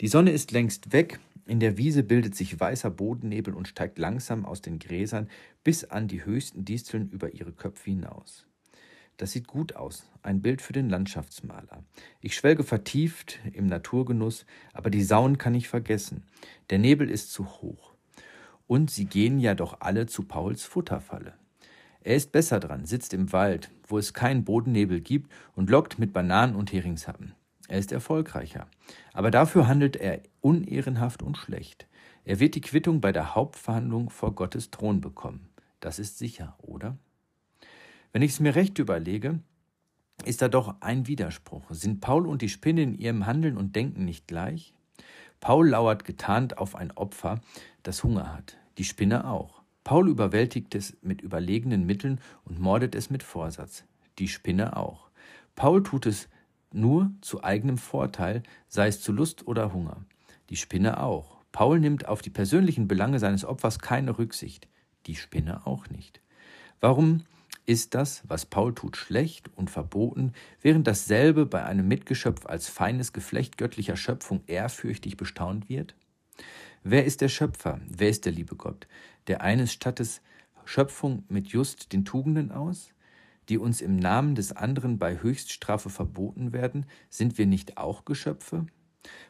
Die 0.01 0.09
Sonne 0.09 0.31
ist 0.31 0.53
längst 0.53 0.93
weg, 0.93 1.21
in 1.47 1.61
der 1.61 1.77
Wiese 1.77 2.03
bildet 2.03 2.35
sich 2.35 2.59
weißer 2.59 2.91
Bodennebel 2.91 3.55
und 3.55 3.69
steigt 3.69 3.99
langsam 3.99 4.47
aus 4.47 4.63
den 4.63 4.79
Gräsern 4.79 5.29
bis 5.63 5.85
an 5.85 6.09
die 6.09 6.25
höchsten 6.25 6.65
Disteln 6.65 7.11
über 7.11 7.35
ihre 7.35 7.53
Köpfe 7.53 7.91
hinaus. 7.91 8.47
Das 9.19 9.33
sieht 9.33 9.47
gut 9.47 9.77
aus, 9.77 10.11
ein 10.23 10.41
Bild 10.41 10.61
für 10.63 10.73
den 10.73 10.89
Landschaftsmaler. 10.89 11.85
Ich 12.21 12.35
schwelge 12.35 12.65
vertieft 12.65 13.39
im 13.53 13.67
Naturgenuss, 13.67 14.47
aber 14.73 14.91
die 14.91 15.05
Sauen 15.05 15.39
kann 15.39 15.55
ich 15.55 15.69
vergessen. 15.69 16.25
Der 16.71 16.79
Nebel 16.79 17.11
ist 17.11 17.31
zu 17.31 17.47
hoch. 17.47 17.93
Und 18.67 18.91
sie 18.91 19.05
gehen 19.05 19.39
ja 19.39 19.55
doch 19.55 19.81
alle 19.81 20.07
zu 20.07 20.23
Pauls 20.25 20.65
Futterfalle. 20.65 21.35
Er 22.01 22.17
ist 22.17 22.33
besser 22.33 22.59
dran, 22.59 22.87
sitzt 22.87 23.15
im 23.15 23.33
Wald, 23.33 23.71
wo 23.87 23.99
es 23.99 24.15
keinen 24.15 24.45
Bodennebel 24.45 25.01
gibt 25.01 25.31
und 25.55 25.71
lockt 25.71 25.99
mit 25.99 26.13
Bananen 26.13 26.57
und 26.57 26.73
Heringshappen. 26.73 27.35
Er 27.69 27.79
ist 27.79 27.93
erfolgreicher. 27.93 28.67
Aber 29.13 29.31
dafür 29.31 29.69
handelt 29.69 29.97
er 29.97 30.21
unehrenhaft 30.41 31.23
und 31.23 31.37
schlecht. 31.37 31.87
Er 32.25 32.41
wird 32.41 32.55
die 32.55 32.61
Quittung 32.61 33.01
bei 33.01 33.13
der 33.13 33.35
Hauptverhandlung 33.35 34.11
vor 34.11 34.35
Gottes 34.35 34.71
Thron 34.71 35.01
bekommen. 35.01 35.49
Das 35.81 35.99
ist 35.99 36.19
sicher, 36.19 36.57
oder? 36.63 36.97
Wenn 38.13 38.23
ich 38.23 38.33
es 38.33 38.41
mir 38.41 38.55
recht 38.55 38.79
überlege, 38.79 39.41
ist 40.25 40.41
da 40.41 40.49
doch 40.49 40.81
ein 40.81 41.07
Widerspruch. 41.07 41.65
Sind 41.71 42.01
Paul 42.01 42.27
und 42.27 42.43
die 42.43 42.49
Spinne 42.49 42.83
in 42.83 42.95
ihrem 42.95 43.27
Handeln 43.27 43.57
und 43.57 43.77
Denken 43.77 44.05
nicht 44.05 44.29
gleich? 44.29 44.75
Paul 45.41 45.71
lauert 45.71 46.05
getarnt 46.05 46.57
auf 46.59 46.77
ein 46.77 46.93
Opfer, 46.93 47.41
das 47.83 48.03
Hunger 48.03 48.33
hat. 48.33 48.57
Die 48.79 48.85
Spinne 48.85 49.29
auch. 49.29 49.63
Paul 49.83 50.09
überwältigt 50.09 50.75
es 50.75 50.97
mit 51.03 51.21
überlegenen 51.21 51.85
Mitteln 51.85 52.21
und 52.45 52.59
mordet 52.59 52.95
es 52.95 53.11
mit 53.11 53.23
Vorsatz. 53.23 53.85
Die 54.19 54.29
Spinne 54.29 54.77
auch. 54.77 55.11
Paul 55.55 55.83
tut 55.83 56.07
es 56.07 56.29
nur 56.75 57.11
zu 57.21 57.43
eigenem 57.45 57.79
Vorteil, 57.79 58.43
sei 58.69 58.89
es 58.89 59.01
zu 59.01 59.13
Lust 59.13 59.47
oder 59.47 59.73
Hunger. 59.73 60.05
Die 60.51 60.57
Spinne 60.57 61.03
auch. 61.03 61.39
Paul 61.53 61.81
nimmt 61.81 62.09
auf 62.09 62.21
die 62.21 62.31
persönlichen 62.31 62.89
Belange 62.89 63.19
seines 63.19 63.45
Opfers 63.45 63.79
keine 63.79 64.19
Rücksicht. 64.19 64.69
Die 65.07 65.17
Spinne 65.17 65.67
auch 65.67 65.89
nicht. 65.89 66.21
Warum 66.81 67.25
ist 67.67 67.95
das, 67.95 68.23
was 68.29 68.45
Paul 68.45 68.75
tut, 68.75 68.97
schlecht 68.97 69.51
und 69.57 69.71
verboten, 69.71 70.33
während 70.61 70.87
dasselbe 70.87 71.47
bei 71.47 71.65
einem 71.65 71.89
Mitgeschöpf 71.89 72.47
als 72.47 72.69
feines 72.69 73.13
Geflecht 73.13 73.57
göttlicher 73.57 73.97
Schöpfung 73.97 74.43
ehrfürchtig 74.47 75.17
bestaunt 75.17 75.69
wird? 75.69 75.95
Wer 76.83 77.05
ist 77.07 77.23
der 77.23 77.29
Schöpfer? 77.29 77.81
Wer 77.89 78.11
ist 78.11 78.27
der 78.27 78.33
liebe 78.33 78.57
Gott? 78.57 78.87
Der 79.27 79.41
eines 79.41 79.73
Stattes 79.73 80.21
Schöpfung 80.67 81.25
mit 81.29 81.49
just 81.49 81.93
den 81.93 82.05
Tugenden 82.05 82.53
aus, 82.53 82.93
die 83.49 83.59
uns 83.59 83.81
im 83.81 83.97
Namen 83.97 84.35
des 84.35 84.53
anderen 84.53 84.99
bei 84.99 85.21
Höchststrafe 85.21 85.91
verboten 85.91 86.53
werden, 86.53 86.87
sind 87.11 87.39
wir 87.39 87.47
nicht 87.47 87.77
auch 87.77 88.05
Geschöpfe? 88.05 88.67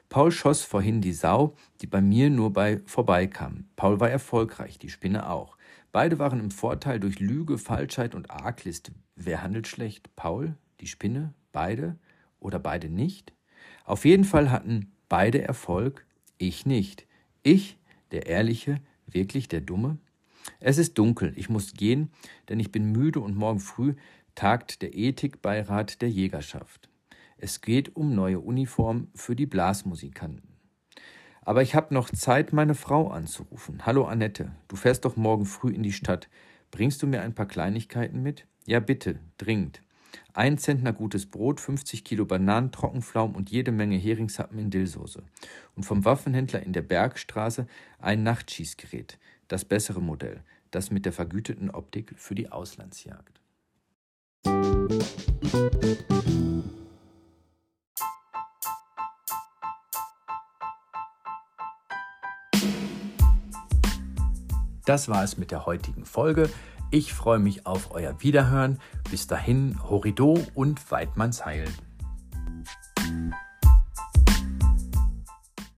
Paul 0.09 0.31
schoss 0.31 0.63
vorhin 0.63 1.01
die 1.01 1.13
Sau, 1.13 1.57
die 1.81 1.87
bei 1.87 2.01
mir 2.01 2.31
nur 2.31 2.53
bei 2.53 2.81
vorbeikam. 2.87 3.65
Paul 3.77 4.01
war 4.01 4.11
erfolgreich, 4.11 4.79
die 4.79 4.91
Spinne 4.91 5.29
auch. 5.29 5.57
Beide 5.93 6.19
waren 6.19 6.41
im 6.41 6.51
Vorteil 6.51 7.01
durch 7.01 7.21
Lüge, 7.21 7.59
Falschheit 7.59 8.15
und 8.15 8.31
Arglist. 8.31 8.93
Wer 9.17 9.43
handelt 9.43 9.67
schlecht? 9.67 10.15
Paul, 10.17 10.57
die 10.81 10.87
Spinne, 10.87 11.35
beide 11.53 11.97
oder 12.41 12.59
beide 12.59 12.89
nicht? 12.89 13.33
Auf 13.85 14.05
jeden 14.05 14.25
Fall 14.25 14.51
hatten 14.51 14.93
beide 15.09 15.43
Erfolg, 15.43 16.07
ich 16.39 16.67
nicht. 16.67 17.07
Ich, 17.43 17.79
der 18.11 18.27
Ehrliche, 18.27 18.81
wirklich 19.07 19.49
der 19.49 19.61
Dumme? 19.61 19.99
Es 20.67 20.79
ist 20.79 20.97
dunkel, 20.97 21.35
ich 21.37 21.51
muss 21.51 21.75
gehen, 21.75 22.09
denn 22.49 22.59
ich 22.59 22.73
bin 22.73 22.91
müde 22.91 23.21
und 23.21 23.37
morgen 23.37 23.61
früh 23.61 23.97
tagt 24.35 24.81
der 24.81 24.97
Ethikbeirat 24.97 26.01
der 26.01 26.09
Jägerschaft. 26.09 26.89
Es 27.37 27.61
geht 27.61 27.95
um 27.97 28.15
neue 28.15 28.41
Uniformen 28.41 29.09
für 29.15 29.37
die 29.37 29.45
Blasmusikanten. 29.45 30.49
Aber 31.43 31.61
ich 31.61 31.75
habe 31.75 31.93
noch 31.93 32.09
Zeit, 32.09 32.55
meine 32.55 32.75
Frau 32.75 33.09
anzurufen. 33.09 33.85
Hallo 33.85 34.07
Annette, 34.07 34.53
du 34.69 34.77
fährst 34.77 35.05
doch 35.05 35.17
morgen 35.17 35.45
früh 35.45 35.71
in 35.71 35.83
die 35.83 35.93
Stadt. 35.93 36.31
Bringst 36.71 37.03
du 37.03 37.07
mir 37.07 37.21
ein 37.21 37.35
paar 37.35 37.45
Kleinigkeiten 37.47 38.23
mit? 38.23 38.47
Ja, 38.65 38.81
bitte, 38.81 39.19
dringend. 39.37 39.83
Ein 40.33 40.57
Zentner 40.57 40.95
gutes 40.95 41.27
Brot, 41.27 41.61
50 41.61 42.05
Kilo 42.05 42.25
Bananen, 42.25 42.73
Trockenpflaumen 42.73 43.37
und 43.37 43.51
jede 43.51 43.71
Menge 43.71 43.99
Heringshappen 43.99 44.59
in 44.59 44.71
Dillsoße. 44.71 45.25
Und 45.77 45.83
vom 45.83 46.07
Waffenhändler 46.07 46.63
in 46.63 46.73
der 46.73 46.81
Bergstraße 46.81 47.67
ein 47.99 48.23
Nachtschießgerät, 48.23 49.19
das 49.49 49.67
bessere 49.67 50.01
Modell, 50.01 50.43
das 50.75 50.91
mit 50.91 51.05
der 51.05 51.13
vergüteten 51.13 51.71
Optik 51.71 52.15
für 52.17 52.35
die 52.35 52.51
Auslandsjagd. 52.51 53.41
Das 64.87 65.09
war 65.09 65.25
es 65.25 65.39
mit 65.39 65.51
der 65.51 65.65
heutigen 65.65 66.05
Folge. 66.05 66.51
Ich 66.91 67.15
freue 67.15 67.39
mich 67.39 67.67
auf 67.67 67.93
euer 67.93 68.23
Wiederhören. 68.23 68.79
Bis 69.11 69.27
dahin, 69.27 69.83
Horido 69.83 70.39
und 70.55 70.91
Weidmanns 70.91 71.45
Heil. 71.45 71.65